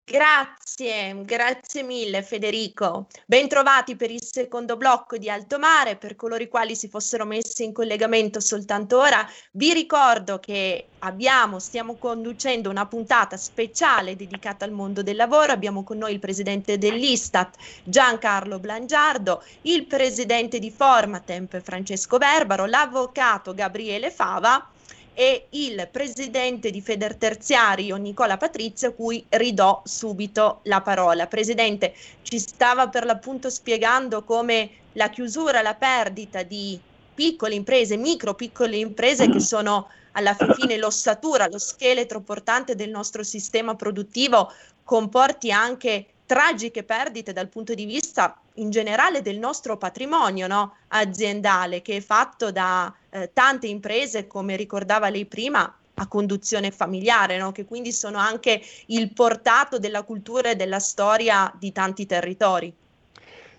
[0.04, 3.06] Grazie, grazie mille Federico.
[3.24, 5.96] Bentrovati per il secondo blocco di Alto Mare.
[5.96, 11.60] Per coloro i quali si fossero messi in collegamento soltanto ora, vi ricordo che abbiamo,
[11.60, 15.52] stiamo conducendo una puntata speciale dedicata al mondo del lavoro.
[15.52, 23.54] Abbiamo con noi il presidente dell'Istat Giancarlo Blangiardo, il presidente di Formatemp Francesco Verbaro, l'avvocato
[23.54, 24.71] Gabriele Fava
[25.14, 31.26] e il presidente di Federterziario Nicola Patrizio, cui ridò subito la parola.
[31.26, 36.80] Presidente, ci stava per l'appunto spiegando come la chiusura, la perdita di
[37.14, 43.22] piccole imprese, micro piccole imprese che sono alla fine l'ossatura, lo scheletro portante del nostro
[43.22, 44.52] sistema produttivo,
[44.84, 50.76] comporti anche tragiche perdite dal punto di vista in generale del nostro patrimonio no?
[50.88, 57.36] aziendale che è fatto da eh, tante imprese, come ricordava lei prima, a conduzione familiare,
[57.36, 57.52] no?
[57.52, 62.74] che quindi sono anche il portato della cultura e della storia di tanti territori.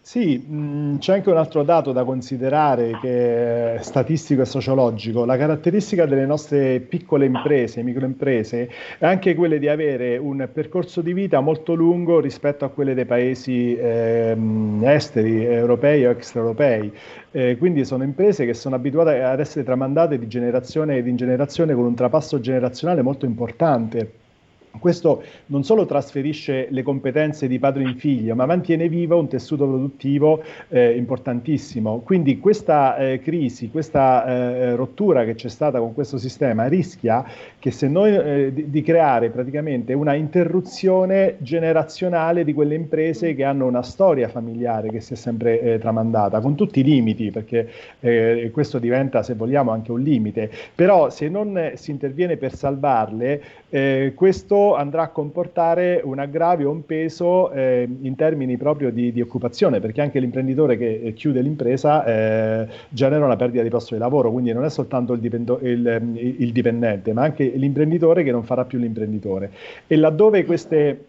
[0.06, 5.24] Sì, mh, c'è anche un altro dato da considerare che è statistico e sociologico.
[5.24, 11.14] La caratteristica delle nostre piccole imprese, microimprese, è anche quella di avere un percorso di
[11.14, 16.94] vita molto lungo rispetto a quelle dei paesi ehm, esteri, europei o extraeuropei.
[17.32, 21.86] Eh, quindi sono imprese che sono abituate ad essere tramandate di generazione in generazione con
[21.86, 24.23] un trapasso generazionale molto importante.
[24.80, 29.68] Questo non solo trasferisce le competenze di padre in figlio, ma mantiene vivo un tessuto
[29.68, 32.00] produttivo eh, importantissimo.
[32.00, 37.24] Quindi questa eh, crisi, questa eh, rottura che c'è stata con questo sistema rischia
[37.60, 43.44] che se noi eh, di, di, creare praticamente una interruzione generazionale di quelle imprese che
[43.44, 47.70] hanno una storia familiare che si è sempre eh, tramandata, con tutti i limiti, perché
[48.00, 50.52] eh, questo diventa, se vogliamo, anche un limite.
[50.74, 53.42] Però se non si interviene per salvarle,
[54.14, 59.80] questo andrà a comportare un aggravio, un peso eh, in termini proprio di, di, occupazione,
[59.80, 64.54] perché anche l'imprenditore che chiude l'impresa eh, genera una perdita di posto di lavoro, quindi
[64.54, 68.78] non è soltanto il, dipendo- il, il, dipendente, ma anche l'imprenditore che non farà più
[68.78, 69.50] l'imprenditore.
[69.88, 71.06] E laddove queste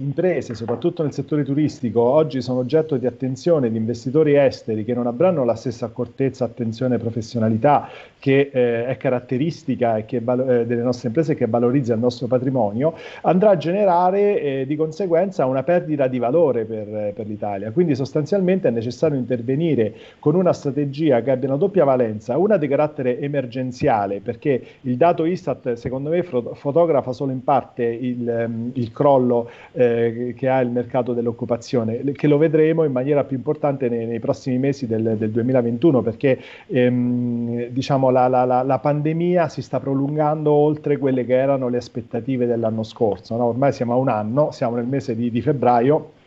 [0.00, 5.06] imprese, soprattutto nel settore turistico, oggi sono oggetto di attenzione di investitori esteri che non
[5.06, 10.22] avranno la stessa accortezza, attenzione e professionalità che eh, è caratteristica e che, eh,
[10.66, 15.62] delle nostre imprese che valorizza il nostro patrimonio, andrà a generare eh, di conseguenza una
[15.62, 17.70] perdita di valore per, per, l'Italia.
[17.70, 22.68] Quindi sostanzialmente è necessario intervenire con una strategia che abbia una doppia valenza, una di
[22.68, 28.92] carattere emergenziale, perché il dato Istat secondo me fotografa solo in parte il, ehm, il
[28.92, 29.89] crollo eh,
[30.36, 34.58] che ha il mercato dell'occupazione, che lo vedremo in maniera più importante nei, nei prossimi
[34.58, 40.52] mesi del, del 2021, perché ehm, diciamo la, la, la, la, pandemia si sta prolungando
[40.52, 43.36] oltre quelle che erano le aspettative dell'anno scorso.
[43.36, 43.46] No?
[43.46, 46.18] Ormai siamo a un anno, siamo nel mese di, di febbraio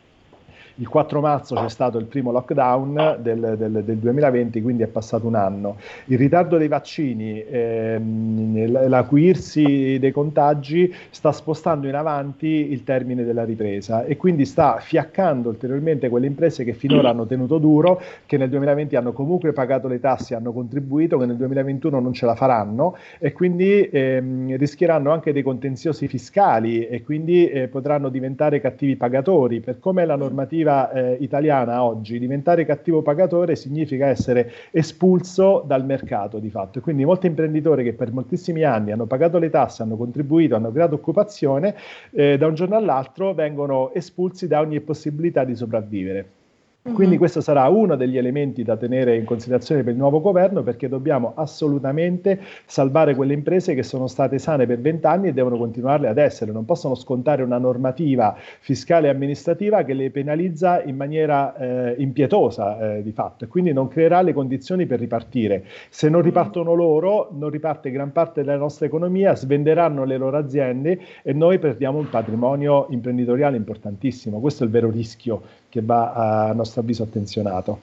[0.75, 5.27] il 4 marzo c'è stato il primo lockdown del, del, del 2020, quindi è passato
[5.27, 5.77] un anno.
[6.05, 13.43] Il ritardo dei vaccini, ehm, l'acuirsi dei contagi sta spostando in avanti il termine della
[13.43, 18.49] ripresa e quindi sta fiaccando ulteriormente quelle imprese che finora hanno tenuto duro, che nel
[18.49, 22.95] 2020 hanno comunque pagato le tasse, hanno contribuito, che nel 2021 non ce la faranno
[23.19, 29.59] e quindi ehm, rischieranno anche dei contenziosi fiscali e quindi eh, potranno diventare cattivi pagatori.
[29.59, 35.85] Per come la normativa normativa eh, italiana oggi, diventare cattivo pagatore significa essere espulso dal
[35.85, 36.79] mercato di fatto.
[36.79, 40.71] E quindi molti imprenditori che per moltissimi anni hanno pagato le tasse, hanno contribuito, hanno
[40.71, 41.75] creato occupazione,
[42.11, 46.41] eh, da un giorno all'altro vengono espulsi da ogni possibilità di sopravvivere.
[46.91, 50.89] Quindi questo sarà uno degli elementi da tenere in considerazione per il nuovo governo perché
[50.89, 56.17] dobbiamo assolutamente salvare quelle imprese che sono state sane per vent'anni e devono continuarle ad
[56.17, 56.51] essere.
[56.51, 62.97] Non possono scontare una normativa fiscale e amministrativa che le penalizza in maniera eh, impietosa
[62.97, 65.63] eh, di fatto e quindi non creerà le condizioni per ripartire.
[65.89, 70.99] Se non ripartono loro, non riparte gran parte della nostra economia, svenderanno le loro aziende
[71.21, 74.41] e noi perdiamo un patrimonio imprenditoriale importantissimo.
[74.41, 77.81] Questo è il vero rischio che va a nostro avviso attenzionato.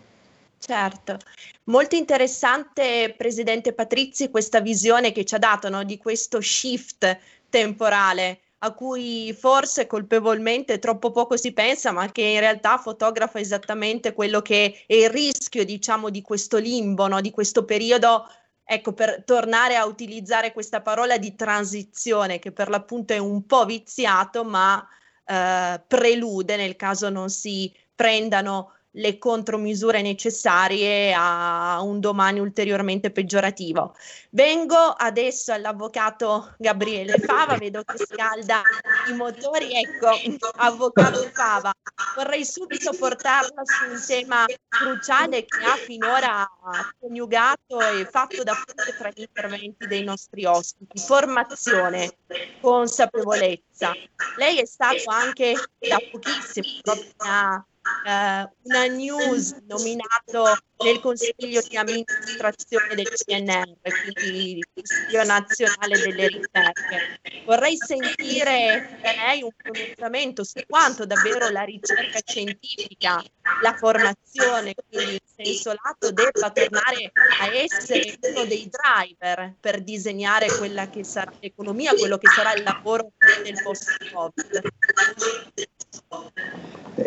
[0.60, 1.16] Certo,
[1.64, 8.42] molto interessante Presidente Patrizi questa visione che ci ha dato no, di questo shift temporale
[8.58, 14.40] a cui forse colpevolmente troppo poco si pensa, ma che in realtà fotografa esattamente quello
[14.40, 18.28] che è il rischio, diciamo, di questo limbo, no, di questo periodo
[18.62, 23.64] ecco, per tornare a utilizzare questa parola di transizione che per l'appunto è un po'
[23.64, 24.86] viziato, ma
[25.30, 33.94] eh, prelude nel caso non si prendano le contromisure necessarie a un domani ulteriormente peggiorativo.
[34.30, 38.62] Vengo adesso all'avvocato Gabriele Fava, vedo che scalda
[39.08, 39.72] i motori.
[39.72, 40.08] Ecco,
[40.56, 41.72] avvocato Fava,
[42.16, 46.50] vorrei subito portarla su un tema cruciale che ha finora
[46.98, 52.16] coniugato e fatto da punte tra gli interventi dei nostri ospiti, formazione,
[52.60, 53.92] consapevolezza.
[54.36, 57.64] Lei è stato anche da pochissimo, proprio
[58.04, 63.76] uh, una news nominato nel consiglio di amministrazione del CNR,
[64.14, 67.20] quindi il Consiglio Nazionale delle Ricerche.
[67.44, 73.22] Vorrei sentire da lei un pronunciamento su quanto davvero la ricerca scientifica,
[73.62, 80.48] la formazione, quindi in senso lato, debba tornare a essere uno dei driver per disegnare
[80.56, 83.12] quella che sarà l'economia, quello che sarà il lavoro
[83.42, 84.62] del post-Covid.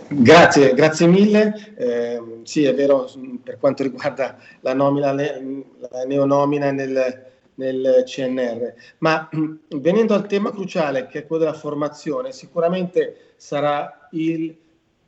[0.09, 1.73] Grazie, grazie mille.
[1.75, 3.09] Eh, sì, è vero
[3.43, 9.29] per quanto riguarda la, nomina, la neonomina nel, nel CNR, ma
[9.69, 14.55] venendo al tema cruciale che è quello della formazione, sicuramente sarà il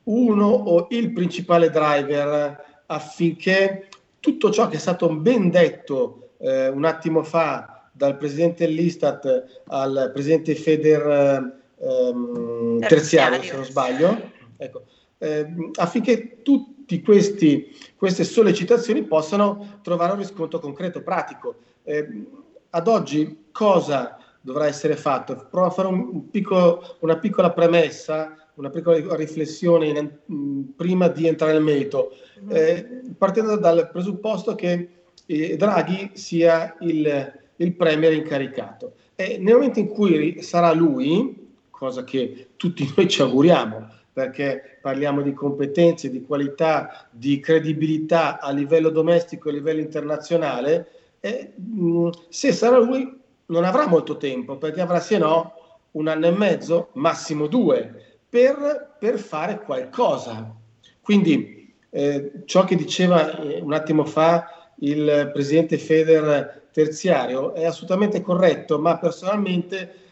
[0.04, 3.88] uno o il principale driver affinché
[4.20, 10.10] tutto ciò che è stato ben detto eh, un attimo fa dal presidente dell'Istat al
[10.12, 14.84] presidente Feder ehm, terziario, se non sbaglio, ecco,
[15.18, 21.56] ehm, affinché tutte queste sollecitazioni possano trovare un riscontro concreto, pratico.
[21.82, 22.24] Eh,
[22.70, 25.48] ad oggi cosa dovrà essere fatto?
[25.50, 31.26] Provo a fare un, piccolo, una piccola premessa, una piccola riflessione in, in, prima di
[31.26, 32.12] entrare nel merito,
[32.48, 34.88] eh, partendo dal presupposto che
[35.26, 38.94] eh, Draghi sia il, il premier incaricato.
[39.16, 41.45] E nel momento in cui sarà lui,
[41.76, 48.50] cosa che tutti noi ci auguriamo, perché parliamo di competenze, di qualità, di credibilità a
[48.50, 54.56] livello domestico e a livello internazionale, e, mh, se sarà lui non avrà molto tempo,
[54.56, 55.52] perché avrà se no
[55.92, 60.54] un anno e mezzo, massimo due, per, per fare qualcosa.
[61.00, 68.20] Quindi eh, ciò che diceva eh, un attimo fa il presidente Feder terziario è assolutamente
[68.20, 70.05] corretto, ma personalmente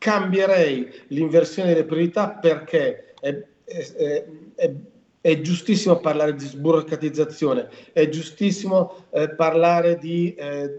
[0.00, 4.72] cambierei l'inversione delle priorità perché è, è, è,
[5.20, 10.74] è giustissimo parlare di sburocratizzazione, è giustissimo eh, parlare di eh,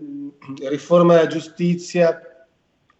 [0.63, 2.47] riforma della giustizia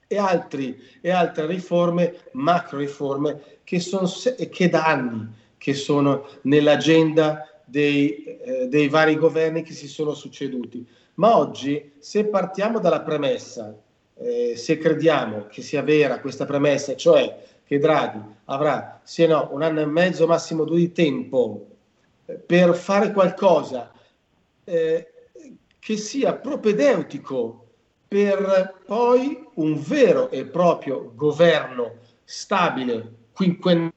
[0.05, 4.07] e, altri, e altre riforme, macro riforme, che, sono,
[4.51, 10.85] che da anni che sono nell'agenda dei, eh, dei vari governi che si sono succeduti.
[11.15, 13.75] Ma oggi, se partiamo dalla premessa,
[14.21, 19.63] eh, se crediamo che sia vera questa premessa, cioè che Draghi avrà, se no, un
[19.63, 21.67] anno e mezzo, massimo due di tempo
[22.25, 23.91] eh, per fare qualcosa
[24.63, 25.07] eh,
[25.79, 27.65] che sia propedeutico
[28.07, 33.93] per poi un vero e proprio governo stabile, quinquennale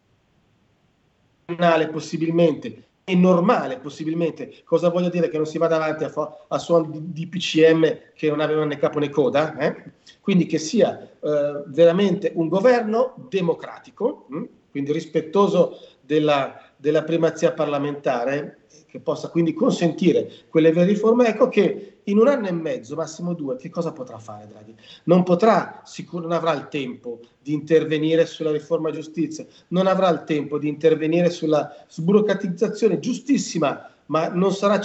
[1.91, 4.63] possibilmente, normale possibilmente.
[4.65, 5.29] Cosa voglio dire?
[5.29, 8.67] Che non si vada avanti a, fa- a suon di, di, PCM che non avevano
[8.67, 9.93] né capo né coda, eh?
[10.21, 14.45] quindi che sia eh, veramente un governo democratico, hm?
[14.71, 22.01] quindi rispettoso della, della primazia parlamentare, che possa quindi consentire quelle vere riforme, ecco che
[22.05, 24.75] in un anno e mezzo, massimo due, che cosa potrà fare Draghi?
[25.05, 30.25] Non potrà, sicur- non avrà il tempo di intervenire sulla riforma giustizia, non avrà il
[30.27, 34.79] tempo di intervenire sulla sburocratizzazione giustissima, ma non sarà,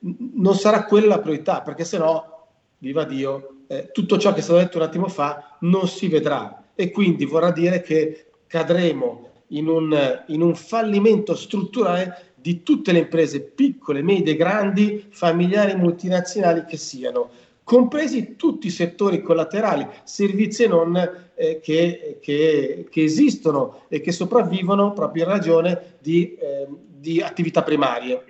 [0.00, 2.48] non sarà quella la priorità, perché se no,
[2.78, 6.64] viva Dio, eh, tutto ciò che è stato detto un attimo fa non si vedrà
[6.74, 12.98] e quindi vorrà dire che cadremo in un, in un fallimento strutturale di tutte le
[13.00, 17.30] imprese piccole, medie, grandi, familiari, multinazionali che siano,
[17.64, 20.96] compresi tutti i settori collaterali, servizi e non
[21.34, 27.62] eh, che, che, che, esistono e che sopravvivono proprio in ragione di, eh, di attività
[27.62, 28.24] primarie.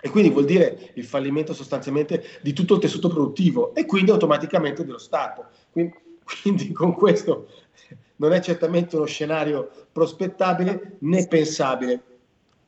[0.00, 4.84] E quindi vuol dire il fallimento sostanzialmente di tutto il tessuto produttivo e quindi automaticamente
[4.84, 5.46] dello Stato.
[5.72, 5.94] Quindi,
[6.42, 7.48] quindi con questo
[8.16, 12.02] non è certamente uno scenario prospettabile né pensabile.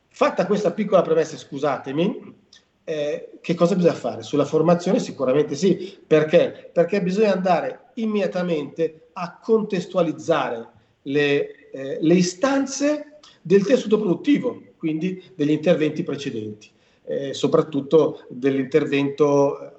[0.09, 2.35] Fatta questa piccola premessa, scusatemi,
[2.83, 4.23] eh, che cosa bisogna fare?
[4.23, 6.69] Sulla formazione sicuramente sì, perché?
[6.71, 10.67] Perché bisogna andare immediatamente a contestualizzare
[11.03, 16.69] le, eh, le istanze del tessuto produttivo, quindi degli interventi precedenti,
[17.03, 19.71] eh, soprattutto dell'intervento eh,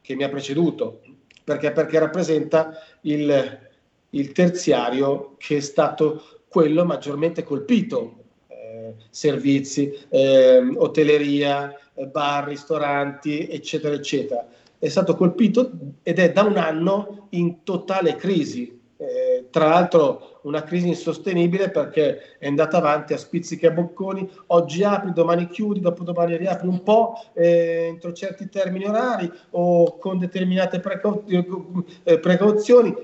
[0.00, 1.00] che mi ha preceduto,
[1.44, 3.69] perché, perché rappresenta il,
[4.10, 8.20] il terziario che è stato quello maggiormente colpito
[9.10, 11.74] servizi, eh, hotelleria,
[12.10, 14.46] bar, ristoranti, eccetera, eccetera.
[14.78, 15.70] È stato colpito
[16.02, 18.78] ed è da un anno in totale crisi.
[18.96, 24.84] Eh, tra l'altro una crisi insostenibile perché è andata avanti a spizzichi e bocconi, oggi
[24.84, 30.80] apri, domani chiudi, dopodomani riapri un po' eh, entro certi termini orari o con determinate
[30.80, 31.24] precau-
[32.02, 32.94] eh, precauzioni,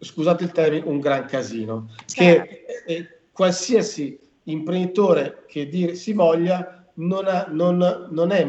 [0.00, 1.90] scusate il termine, un gran casino.
[2.06, 2.54] Certo.
[2.86, 8.44] Che qualsiasi imprenditore che dir si voglia non, ha, non, non, è,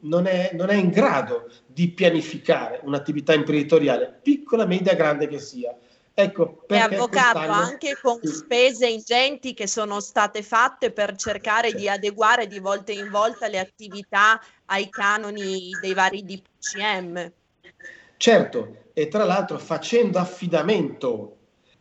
[0.00, 5.74] non, è, non, è, in grado di pianificare un'attività imprenditoriale, piccola, media, grande che sia.
[6.12, 12.46] Ecco, e avvocato anche con spese ingenti che sono state fatte per cercare di adeguare
[12.46, 17.32] di volta in volta le attività ai canoni dei vari DPCM.
[18.16, 21.36] Certo, e tra l'altro facendo affidamento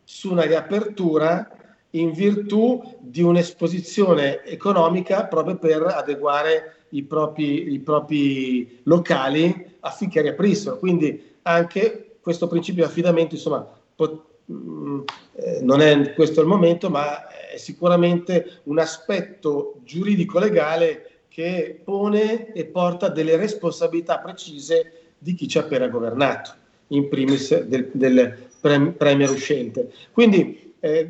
[0.06, 1.52] su una riapertura
[1.92, 10.78] in virtù di un'esposizione economica proprio per adeguare i propri, i propri locali affinché riaprissero.
[10.78, 15.02] Quindi anche questo principio di affidamento, insomma, pot- mm,
[15.34, 22.66] eh, non è questo il momento, ma è sicuramente un aspetto giuridico-legale che pone e
[22.66, 26.54] porta delle responsabilità precise di chi ci ha appena governato,
[26.90, 29.92] in primis del, del premier uscente.
[30.12, 31.10] Quindi eh,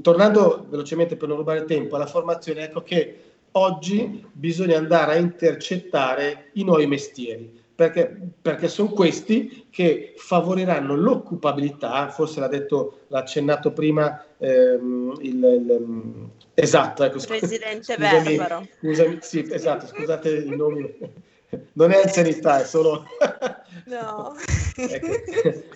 [0.00, 3.20] tornando velocemente per non rubare tempo alla formazione, ecco che
[3.52, 12.08] oggi bisogna andare a intercettare i nuovi mestieri, perché, perché sono questi che favoriranno l'occupabilità,
[12.10, 18.66] forse l'ha detto, l'ha accennato prima ehm, il, il, esatto, ecco, Presidente scusami, Verbaro.
[18.78, 20.94] Scusami, sì, esatto, scusate il nome
[21.72, 23.04] non è anzianità, è solo...
[23.86, 24.34] no.
[24.76, 25.06] ecco,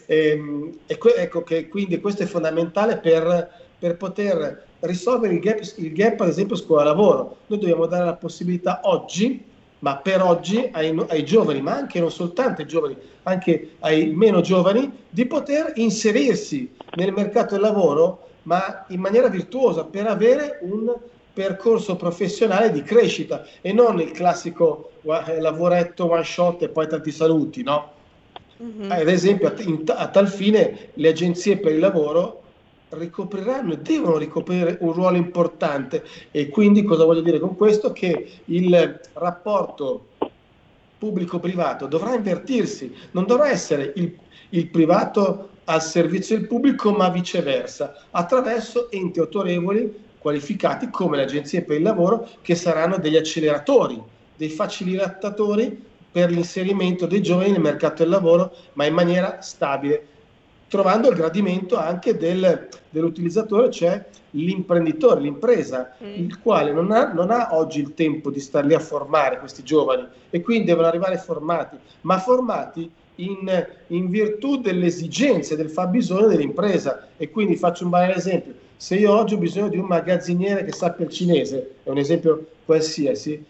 [0.07, 5.61] e, ehm, e ecco che quindi questo è fondamentale per, per poter risolvere il gap,
[5.77, 7.39] il gap, ad esempio, scuola-lavoro.
[7.47, 9.45] Noi dobbiamo dare la possibilità oggi,
[9.81, 14.41] ma per oggi, ai, ai giovani, ma anche non soltanto ai giovani, anche ai meno
[14.41, 20.95] giovani, di poter inserirsi nel mercato del lavoro, ma in maniera virtuosa, per avere un
[21.33, 27.63] percorso professionale di crescita e non il classico lavoretto one shot e poi tanti saluti,
[27.63, 27.93] no?
[28.63, 28.91] Mm-hmm.
[28.91, 29.53] Ad esempio,
[29.87, 32.41] a tal fine le agenzie per il lavoro
[32.91, 37.93] ricopriranno e devono ricoprire un ruolo importante e quindi cosa voglio dire con questo?
[37.93, 40.07] Che il rapporto
[40.99, 44.17] pubblico-privato dovrà invertirsi, non dovrà essere il,
[44.51, 51.63] il privato al servizio del pubblico ma viceversa, attraverso enti autorevoli qualificati come le agenzie
[51.63, 54.01] per il lavoro che saranno degli acceleratori,
[54.43, 55.81] dei facilitatori
[56.11, 60.07] per l'inserimento dei giovani nel mercato del lavoro ma in maniera stabile
[60.67, 66.15] trovando il gradimento anche del, dell'utilizzatore, cioè l'imprenditore, l'impresa, mm.
[66.15, 69.63] il quale non ha, non ha, oggi il tempo di star lì a formare questi
[69.63, 76.27] giovani e quindi devono arrivare formati, ma formati in, in virtù delle esigenze, del fabbisogno
[76.27, 77.07] dell'impresa.
[77.19, 80.73] E quindi faccio un banale esempio, se io oggi ho bisogno di un magazziniere che
[80.73, 83.45] sappia il cinese, è un esempio qualsiasi,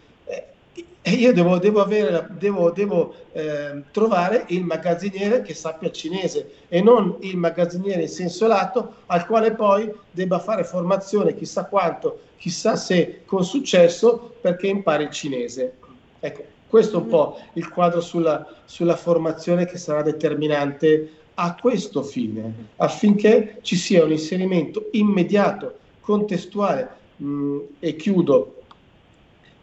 [1.05, 6.81] e io devo, devo, avere, devo, devo eh, trovare il magazziniere che sappia cinese e
[6.81, 12.77] non il magazziniere in senso lato al quale poi debba fare formazione chissà quanto, chissà
[12.77, 15.73] se con successo perché impari il cinese.
[16.21, 22.01] Ecco, questo è un po' il quadro sulla, sulla formazione che sarà determinante a questo
[22.01, 27.01] fine, affinché ci sia un inserimento immediato, contestuale.
[27.17, 28.62] Mh, e chiudo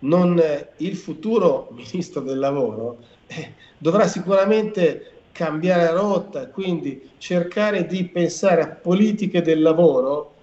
[0.01, 8.05] non, eh, il futuro ministro del lavoro eh, dovrà sicuramente cambiare rotta, quindi cercare di
[8.05, 10.35] pensare a politiche del lavoro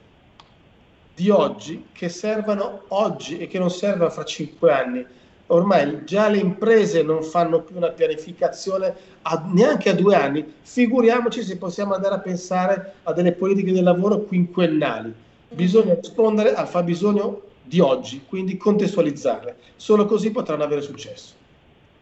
[1.14, 5.05] di oggi che servano oggi e che non servano fra cinque anni.
[5.47, 8.93] Ormai già le imprese non fanno più una pianificazione
[9.24, 13.84] a, neanche a due anni, figuriamoci se possiamo andare a pensare a delle politiche del
[13.84, 15.14] lavoro quinquennali.
[15.49, 19.55] Bisogna rispondere al fabbisogno di oggi, quindi contestualizzarle.
[19.76, 21.34] Solo così potranno avere successo.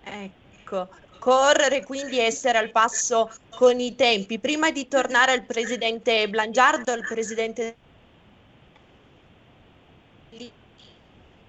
[0.03, 0.87] Ecco,
[1.17, 4.37] correre quindi essere al passo con i tempi.
[4.37, 7.75] Prima di tornare al presidente Blangiardo, al presidente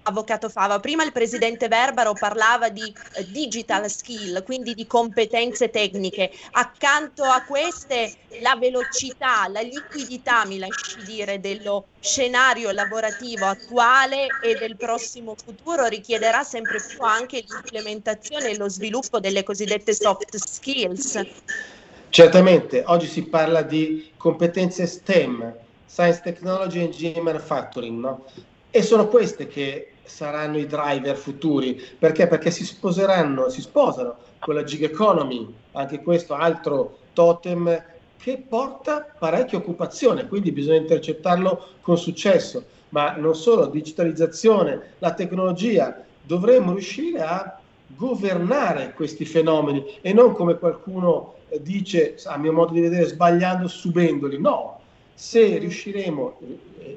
[0.07, 6.31] Avvocato Fava, prima il presidente Verbaro parlava di eh, digital skill, quindi di competenze tecniche.
[6.51, 14.55] Accanto a queste la velocità, la liquidità, mi lasci dire, dello scenario lavorativo attuale e
[14.57, 21.21] del prossimo futuro richiederà sempre più anche l'implementazione e lo sviluppo delle cosiddette soft skills.
[22.09, 25.53] Certamente, oggi si parla di competenze STEM,
[25.85, 28.25] Science, Technology, Engineering, Manufacturing, no?
[28.69, 31.81] E sono queste che saranno i driver futuri.
[31.97, 32.27] Perché?
[32.27, 37.83] Perché si sposeranno, si sposano con la gig economy, anche questo altro totem
[38.17, 42.63] che porta parecchia occupazione, quindi bisogna intercettarlo con successo.
[42.89, 50.57] Ma non solo, digitalizzazione, la tecnologia, dovremmo riuscire a governare questi fenomeni e non come
[50.57, 54.39] qualcuno dice, a mio modo di vedere, sbagliando, subendoli.
[54.39, 54.76] No,
[55.19, 56.37] se riusciremo,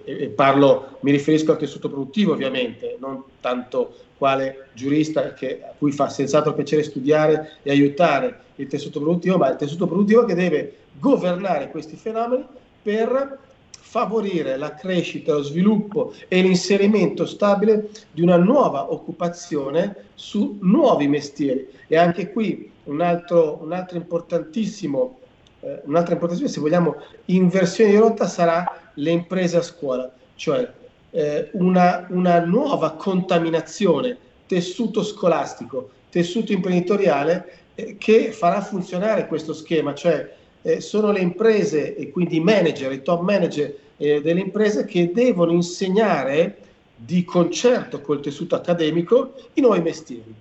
[0.04, 5.90] e, parlo, mi riferisco al tessuto produttivo ovviamente, non tanto quale giurista che, a cui
[5.90, 10.76] fa senz'altro piacere studiare e aiutare il tessuto produttivo, ma il tessuto produttivo che deve
[10.98, 12.44] governare questi fenomeni
[12.82, 13.38] per
[13.70, 21.66] favorire la crescita, lo sviluppo e l'inserimento stabile di una nuova occupazione su nuovi mestieri.
[21.88, 25.19] E anche qui un altro, un altro importantissimo
[25.60, 26.96] eh, un'altra importanza, se vogliamo,
[27.26, 30.68] inversione di rotta sarà le imprese a scuola, cioè
[31.10, 39.94] eh, una, una nuova contaminazione, tessuto scolastico, tessuto imprenditoriale eh, che farà funzionare questo schema,
[39.94, 44.84] cioè eh, sono le imprese e quindi i manager, i top manager eh, delle imprese
[44.84, 46.56] che devono insegnare
[46.96, 50.34] di concerto col tessuto accademico i nuovi mestieri,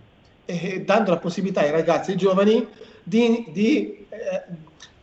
[0.45, 2.67] eh, dando la possibilità ai ragazzi e ai giovani
[3.03, 4.43] di, di eh,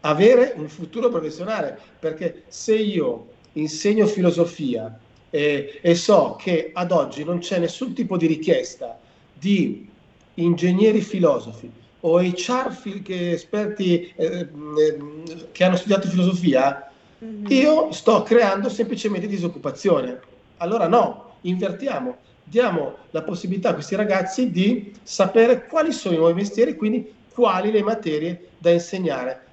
[0.08, 4.98] avere un futuro professionale, perché se io insegno filosofia
[5.30, 8.98] eh, e so che ad oggi non c'è nessun tipo di richiesta
[9.32, 9.88] di
[10.34, 14.48] ingegneri filosofi o HR che esperti eh, eh,
[15.50, 16.88] che hanno studiato filosofia,
[17.24, 17.46] mm-hmm.
[17.48, 20.20] io sto creando semplicemente disoccupazione.
[20.58, 26.34] Allora no, invertiamo, diamo la possibilità a questi ragazzi di sapere quali sono i nuovi
[26.34, 29.45] mestieri, quindi quali le materie da insegnare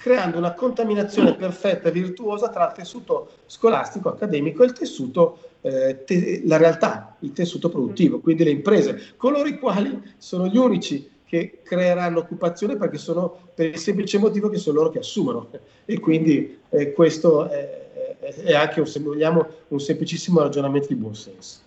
[0.00, 6.04] creando una contaminazione perfetta e virtuosa tra il tessuto scolastico, accademico e il tessuto, eh,
[6.04, 11.08] te- la realtà, il tessuto produttivo, quindi le imprese, coloro i quali sono gli unici
[11.26, 15.48] che creeranno occupazione perché sono per il semplice motivo che sono loro che assumono.
[15.84, 21.14] E quindi eh, questo è, è, anche un, se vogliamo, un semplicissimo ragionamento di buon
[21.14, 21.58] senso.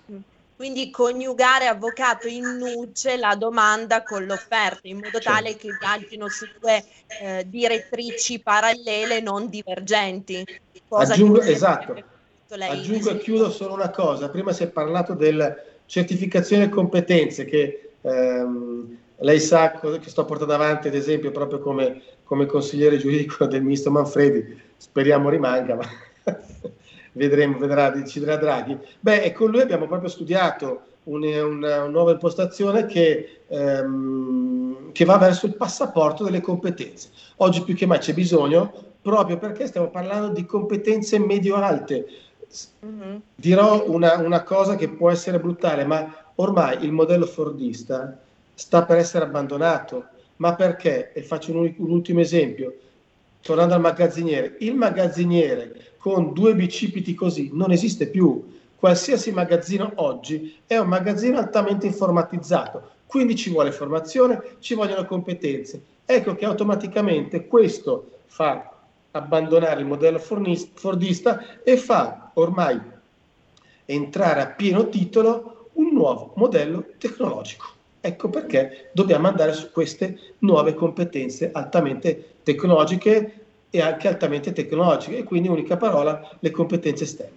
[0.55, 6.45] Quindi coniugare avvocato in nuce la domanda con l'offerta in modo tale che viaggino su
[6.59, 6.83] due
[7.21, 10.45] eh, direttrici parallele non divergenti.
[10.89, 11.95] Aggiungo, esatto.
[12.49, 14.29] Aggiungo e chiudo solo una cosa.
[14.29, 20.53] Prima si è parlato della certificazione competenze che ehm, lei sa cosa che sto portando
[20.53, 24.61] avanti, ad esempio, proprio come, come consigliere giuridico del ministro Manfredi.
[24.77, 25.89] Speriamo rimanga, ma
[27.13, 28.77] vedremo, vedrà, deciderà Draghi.
[28.99, 35.17] Beh, e con lui abbiamo proprio studiato una, una nuova impostazione che, ehm, che va
[35.17, 37.09] verso il passaporto delle competenze.
[37.37, 42.05] Oggi più che mai c'è bisogno, proprio perché stiamo parlando di competenze medio-alte.
[42.85, 43.15] Mm-hmm.
[43.35, 48.17] Dirò una, una cosa che può essere brutale, ma ormai il modello fordista
[48.53, 50.05] sta per essere abbandonato.
[50.37, 51.11] Ma perché?
[51.13, 52.75] E faccio un, un ultimo esempio.
[53.43, 58.41] Tornando al magazziniere, il magazziniere con due bicipiti così non esiste più.
[58.73, 65.83] Qualsiasi magazzino oggi è un magazzino altamente informatizzato, quindi ci vuole formazione, ci vogliono competenze.
[66.05, 68.77] Ecco che automaticamente questo fa
[69.11, 72.79] abbandonare il modello fordista e fa ormai
[73.83, 77.65] entrare a pieno titolo un nuovo modello tecnologico.
[78.05, 85.23] Ecco perché dobbiamo andare su queste nuove competenze altamente tecnologiche e anche altamente tecnologiche e
[85.23, 87.31] quindi unica parola le competenze STEM.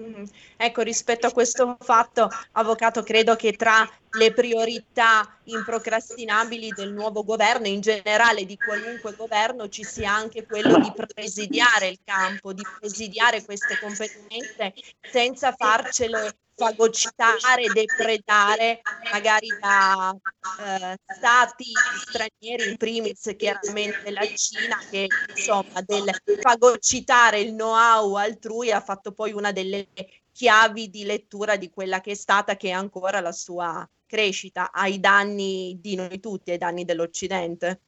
[0.00, 0.24] Mm-hmm.
[0.56, 7.66] Ecco, rispetto a questo fatto, avvocato, credo che tra le priorità improcrastinabili del nuovo governo,
[7.66, 13.44] in generale di qualunque governo, ci sia anche quello di presidiare il campo, di presidiare
[13.44, 16.18] queste competenze senza farcelo
[16.54, 18.80] fagocitare, depredare
[19.12, 20.16] magari da
[20.60, 21.72] eh, stati
[22.06, 29.12] stranieri, in primis chiaramente la Cina, che insomma del fagocitare il know-how altrui ha fatto
[29.12, 29.88] poi una delle
[30.32, 35.00] chiavi di lettura di quella che è stata, che è ancora la sua crescita ai
[35.00, 37.80] danni di noi tutti, ai danni dell'Occidente.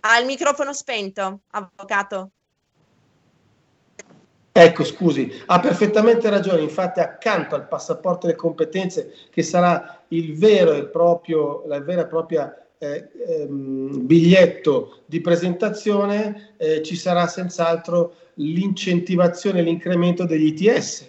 [0.00, 2.30] Ha il microfono spento, avvocato.
[4.60, 10.72] Ecco, scusi, ha perfettamente ragione, infatti accanto al passaporto delle competenze, che sarà il vero
[10.72, 18.14] e proprio, la vera e propria eh, ehm, biglietto di presentazione, eh, ci sarà senz'altro
[18.34, 21.08] l'incentivazione e l'incremento degli ITS,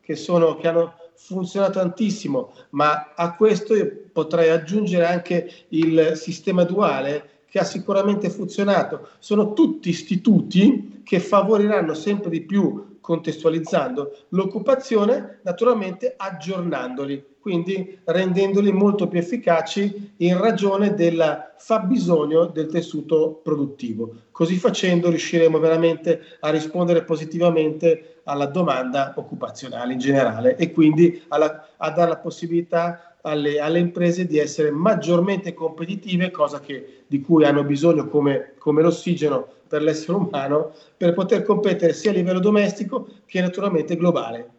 [0.00, 6.64] che, sono, che hanno funzionato tantissimo, ma a questo io potrei aggiungere anche il sistema
[6.64, 9.10] duale che ha sicuramente funzionato.
[9.18, 19.06] Sono tutti istituti che favoriranno sempre di più, contestualizzando l'occupazione, naturalmente aggiornandoli, quindi rendendoli molto
[19.06, 24.14] più efficaci in ragione del fabbisogno del tessuto produttivo.
[24.30, 31.68] Così facendo riusciremo veramente a rispondere positivamente alla domanda occupazionale in generale e quindi alla,
[31.76, 37.44] a dare la possibilità alle, alle, imprese di essere maggiormente competitive, cosa che, di cui
[37.44, 43.08] hanno bisogno come, come l'ossigeno per l'essere umano, per poter competere sia a livello domestico
[43.26, 44.50] che naturalmente globale.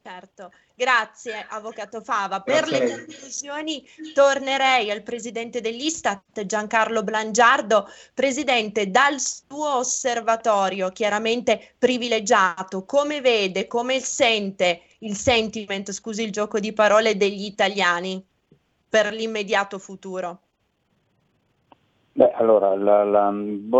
[0.00, 2.40] Certo, grazie Avvocato Fava.
[2.40, 7.88] Per le conclusioni tornerei al Presidente dell'Istat, Giancarlo Blangiardo.
[8.14, 16.58] Presidente, dal suo osservatorio chiaramente privilegiato, come vede, come sente il sentiment, scusi il gioco
[16.58, 18.24] di parole, degli italiani
[18.88, 20.40] per l'immediato futuro?
[22.14, 23.32] Beh, allora, la, la,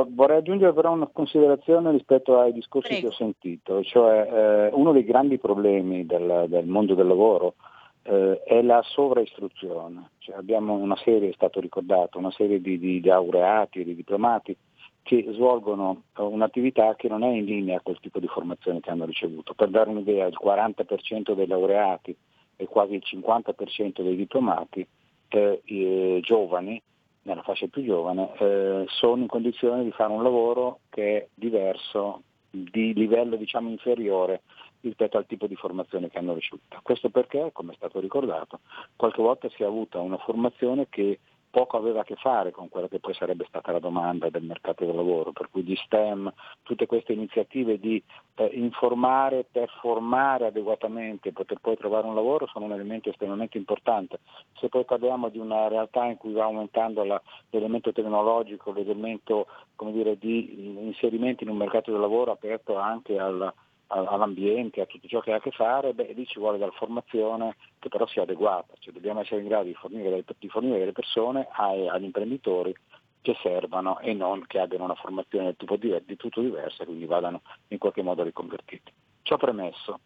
[0.09, 3.09] vorrei aggiungere però una considerazione rispetto ai discorsi Prego.
[3.09, 7.57] che ho sentito, cioè eh, uno dei grandi problemi del, del mondo del lavoro
[8.05, 10.13] eh, è la sovraistruzione.
[10.19, 14.57] Cioè, abbiamo una serie, è stato ricordato, una serie di, di, di laureati, di diplomati
[15.03, 19.55] che svolgono un'attività che non è in linea col tipo di formazione che hanno ricevuto.
[19.55, 22.17] Per dare un'idea, il 40% dei laureati
[22.57, 24.87] e quasi il 50% dei diplomati
[25.29, 26.81] eh, giovani
[27.23, 32.23] nella fascia più giovane, eh, sono in condizione di fare un lavoro che è diverso,
[32.51, 34.43] di livello diciamo inferiore
[34.81, 36.81] rispetto al tipo di formazione che hanno ricevuto.
[36.83, 38.61] Questo perché, come è stato ricordato,
[38.97, 41.21] qualche volta si è avuta una formazione che
[41.53, 44.87] poco aveva a che fare con quella che poi sarebbe stata la domanda del mercato
[44.87, 46.33] del lavoro, per cui di STEM,
[46.63, 48.03] tutte queste iniziative di
[48.37, 53.59] eh, informare per formare adeguatamente e poter poi trovare un lavoro sono un elemento estremamente
[53.59, 54.21] importante.
[54.59, 59.47] Se poi parliamo di una realtà in cui va aumentando la, l'elemento tecnologico, l'elemento
[59.91, 63.53] dire, di inserimento in un mercato del lavoro aperto anche al
[63.93, 67.57] all'ambiente, a tutto ciò che ha a che fare, beh, lì ci vuole della formazione
[67.79, 71.47] che però sia adeguata, cioè dobbiamo essere in grado di fornire, di fornire delle persone
[71.53, 72.75] ai, agli imprenditori
[73.21, 77.43] che servano e non che abbiano una formazione di, di tutto diversa e quindi vadano
[77.69, 78.93] in qualche modo riconvertiti.
[79.23, 80.01] Ciò premesso,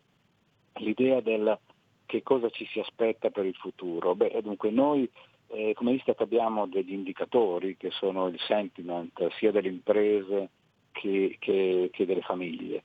[0.75, 1.59] l'idea del
[2.05, 4.15] che cosa ci si aspetta per il futuro.
[4.15, 5.11] Beh, dunque noi
[5.49, 10.51] eh, come Istat abbiamo degli indicatori che sono il sentiment sia delle imprese
[10.93, 12.85] che, che, che delle famiglie.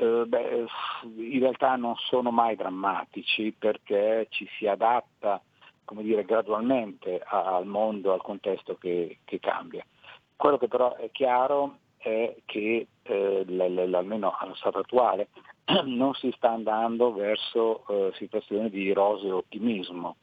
[0.00, 0.66] Eh, beh,
[1.16, 5.42] in realtà non sono mai drammatici perché ci si adatta
[5.84, 9.84] come dire, gradualmente al mondo, al contesto che, che cambia.
[10.36, 13.44] Quello che però è chiaro è che eh,
[13.92, 15.28] almeno allo stato attuale
[15.84, 20.16] non si sta andando verso eh, situazioni di roseo ottimismo,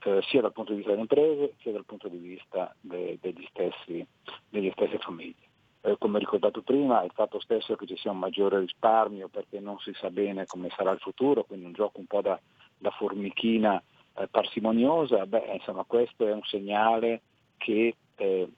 [0.00, 3.46] eh, sia dal punto di vista delle imprese sia dal punto di vista de- degli
[3.48, 4.04] stessi,
[4.48, 5.45] delle stesse famiglie.
[5.86, 9.78] Eh, come ricordato prima, il fatto stesso che ci sia un maggiore risparmio perché non
[9.78, 12.36] si sa bene come sarà il futuro, quindi un gioco un po' da,
[12.76, 13.80] da formichina
[14.16, 17.22] eh, parsimoniosa, beh, insomma, questo è un segnale
[17.56, 18.48] che eh,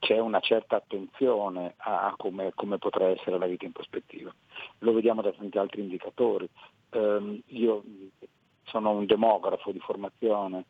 [0.00, 4.34] c'è una certa attenzione a, a come, come, potrà essere la vita in prospettiva.
[4.78, 6.48] Lo vediamo da tanti altri indicatori.
[6.90, 7.84] Um, io
[8.64, 10.64] sono un demografo di formazione,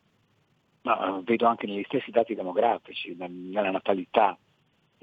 [0.83, 4.37] ma vedo anche negli stessi dati demografici, nella natalità,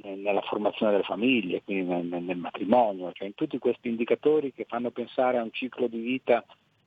[0.03, 4.91] nella formazione delle famiglie, quindi nel, nel matrimonio, cioè in tutti questi indicatori che fanno
[4.91, 6.45] pensare a un ciclo di vita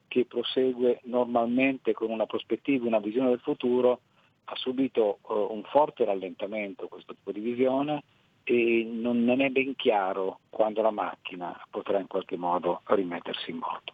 [0.08, 4.00] che prosegue normalmente con una prospettiva, una visione del futuro,
[4.46, 8.04] ha subito uh, un forte rallentamento questo tipo di visione
[8.44, 13.58] e non, non, è ben chiaro quando la macchina potrà in qualche modo rimettersi in
[13.58, 13.94] moto.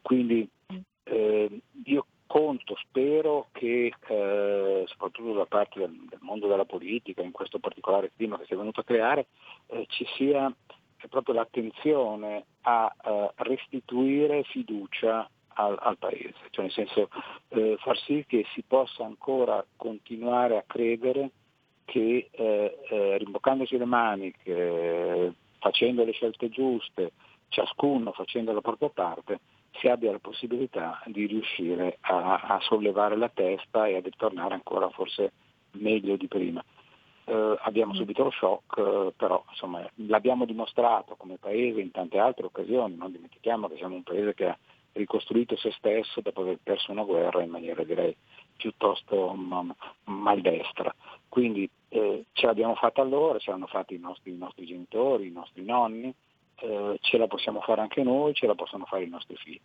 [0.00, 0.48] Quindi
[1.02, 7.32] eh, io conto, spero che eh, soprattutto da parte del, del, mondo della politica, in
[7.32, 9.26] questo particolare clima che si è venuto a creare,
[9.66, 10.54] eh, ci sia
[11.08, 17.08] proprio l'attenzione a eh, restituire fiducia al, al Paese, cioè nel senso
[17.48, 21.30] eh, far sì che si possa ancora continuare a credere
[21.84, 27.12] che eh, eh, rimboccandosi le maniche, facendo le scelte giuste,
[27.48, 29.40] ciascuno facendo la propria parte,
[29.72, 34.88] si abbia la possibilità di riuscire a, a sollevare la testa e a ritornare ancora
[34.90, 35.32] forse
[35.72, 36.64] meglio di prima.
[37.24, 37.96] Eh, abbiamo mm.
[37.96, 43.12] subito lo shock, eh, però insomma, l'abbiamo dimostrato come paese in tante altre occasioni, non
[43.12, 44.58] dimentichiamo che siamo un paese che ha
[44.92, 48.16] ricostruito se stesso dopo aver perso una guerra in maniera direi
[48.56, 49.34] piuttosto
[50.04, 50.92] maldestra.
[51.28, 55.32] Quindi eh, ce l'abbiamo fatta allora, ce l'hanno fatta i nostri, i nostri genitori, i
[55.32, 56.12] nostri nonni,
[56.60, 59.60] eh, ce la possiamo fare anche noi, ce la possono fare i nostri figli.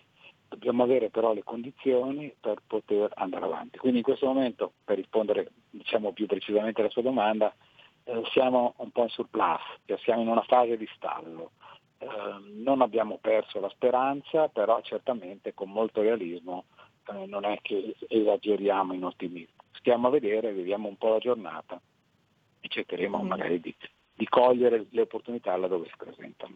[0.47, 3.79] Dobbiamo avere però le condizioni per poter andare avanti.
[3.79, 7.53] Quindi in questo momento, per rispondere diciamo, più precisamente alla sua domanda,
[8.03, 11.51] eh, siamo un po' in surplus, cioè siamo in una fase di stallo.
[11.97, 16.65] Ehm, non abbiamo perso la speranza, però certamente con molto realismo
[17.07, 19.63] eh, non è che esageriamo in ottimismo.
[19.71, 21.81] Stiamo a vedere, viviamo un po' la giornata
[22.59, 23.27] e cercheremo mm.
[23.27, 23.75] magari di,
[24.13, 26.55] di cogliere le opportunità laddove si presentano.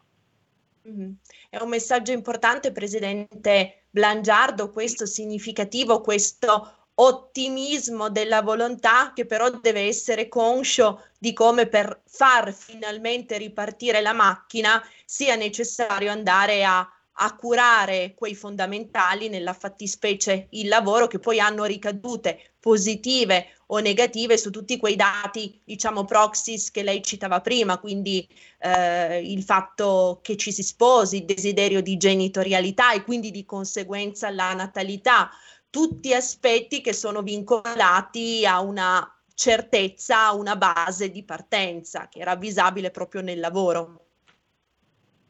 [0.90, 1.12] Mm-hmm.
[1.50, 9.82] È un messaggio importante, Presidente Blangiardo, questo significativo, questo ottimismo della volontà che però deve
[9.82, 16.90] essere conscio di come per far finalmente ripartire la macchina sia necessario andare a
[17.20, 24.38] a curare quei fondamentali, nella fattispecie il lavoro, che poi hanno ricadute positive o negative
[24.38, 28.28] su tutti quei dati, diciamo, proxies che lei citava prima, quindi
[28.60, 34.30] eh, il fatto che ci si sposi, il desiderio di genitorialità e quindi di conseguenza
[34.30, 35.30] la natalità,
[35.70, 42.24] tutti aspetti che sono vincolati a una certezza, a una base di partenza che è
[42.24, 44.06] ravvisabile proprio nel lavoro.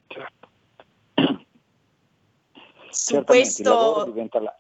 [0.08, 0.37] Certo
[2.92, 4.04] su questo...
[4.06, 4.60] diventa, la,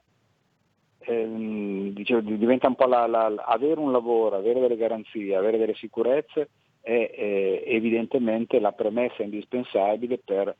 [0.99, 5.75] ehm, dicevo, diventa un po' la, la, avere un lavoro, avere delle garanzie, avere delle
[5.75, 6.49] sicurezze
[6.82, 10.55] è, è evidentemente la premessa indispensabile per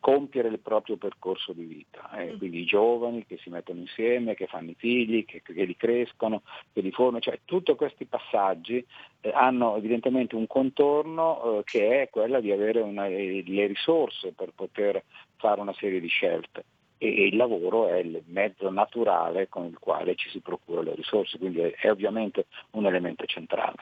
[0.00, 2.10] compiere il proprio percorso di vita.
[2.18, 2.34] Eh.
[2.34, 2.38] Mm.
[2.38, 6.42] Quindi i giovani che si mettono insieme, che fanno i figli, che, che li crescono,
[6.72, 8.84] che li formano, cioè tutti questi passaggi
[9.20, 14.32] eh, hanno evidentemente un contorno eh, che è quella di avere una, eh, le risorse
[14.32, 15.02] per poter
[15.36, 16.64] fare una serie di scelte
[16.98, 21.38] e il lavoro è il mezzo naturale con il quale ci si procura le risorse,
[21.38, 23.76] quindi è, ovviamente un elemento centrale.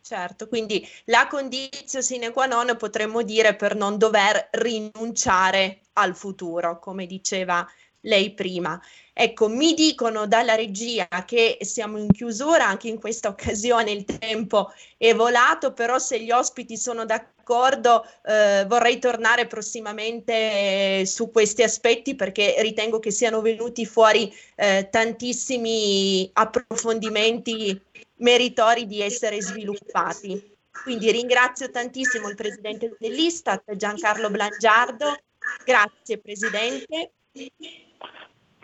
[0.00, 6.78] Certo, quindi la condizione sine qua non potremmo dire per non dover rinunciare al futuro,
[6.78, 7.66] come diceva
[8.00, 8.78] lei prima.
[9.16, 14.72] Ecco, mi dicono dalla regia che siamo in chiusura, anche in questa occasione il tempo
[14.96, 22.16] è volato, però se gli ospiti sono d'accordo eh, vorrei tornare prossimamente su questi aspetti
[22.16, 27.80] perché ritengo che siano venuti fuori eh, tantissimi approfondimenti
[28.16, 30.56] meritori di essere sviluppati.
[30.82, 35.16] Quindi ringrazio tantissimo il presidente dell'Istat, Giancarlo Blangiardo.
[35.64, 37.12] Grazie Presidente.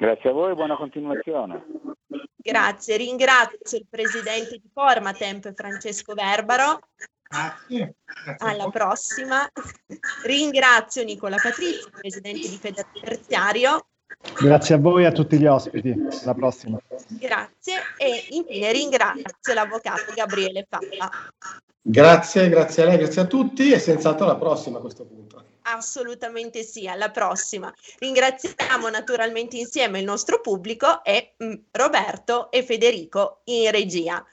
[0.01, 1.63] Grazie a voi e buona continuazione.
[2.35, 6.81] Grazie, ringrazio il presidente di Formatemp Francesco Verbaro.
[7.29, 7.97] Grazie.
[8.25, 9.47] Grazie Alla prossima.
[10.25, 13.89] Ringrazio Nicola Patrizio, presidente di Federazione Terziario.
[14.41, 15.95] Grazie a voi e a tutti gli ospiti.
[16.23, 16.81] Alla prossima.
[17.09, 21.11] Grazie e infine ringrazio l'avvocato Gabriele Papa.
[21.83, 25.50] Grazie, grazie a lei, grazie a tutti e senz'altro alla prossima a questo punto.
[25.73, 27.73] Assolutamente sì, alla prossima.
[27.99, 34.25] Ringraziamo naturalmente insieme il nostro pubblico e mh, Roberto e Federico in regia.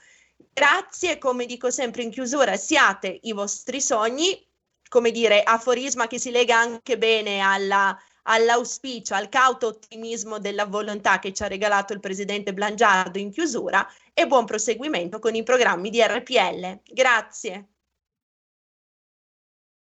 [0.52, 4.44] Grazie, come dico sempre in chiusura, siate i vostri sogni,
[4.88, 11.20] come dire, aforisma che si lega anche bene alla, all'auspicio, al cauto ottimismo della volontà
[11.20, 15.90] che ci ha regalato il presidente Blangiardo in chiusura e buon proseguimento con i programmi
[15.90, 16.80] di RPL.
[16.84, 17.68] Grazie.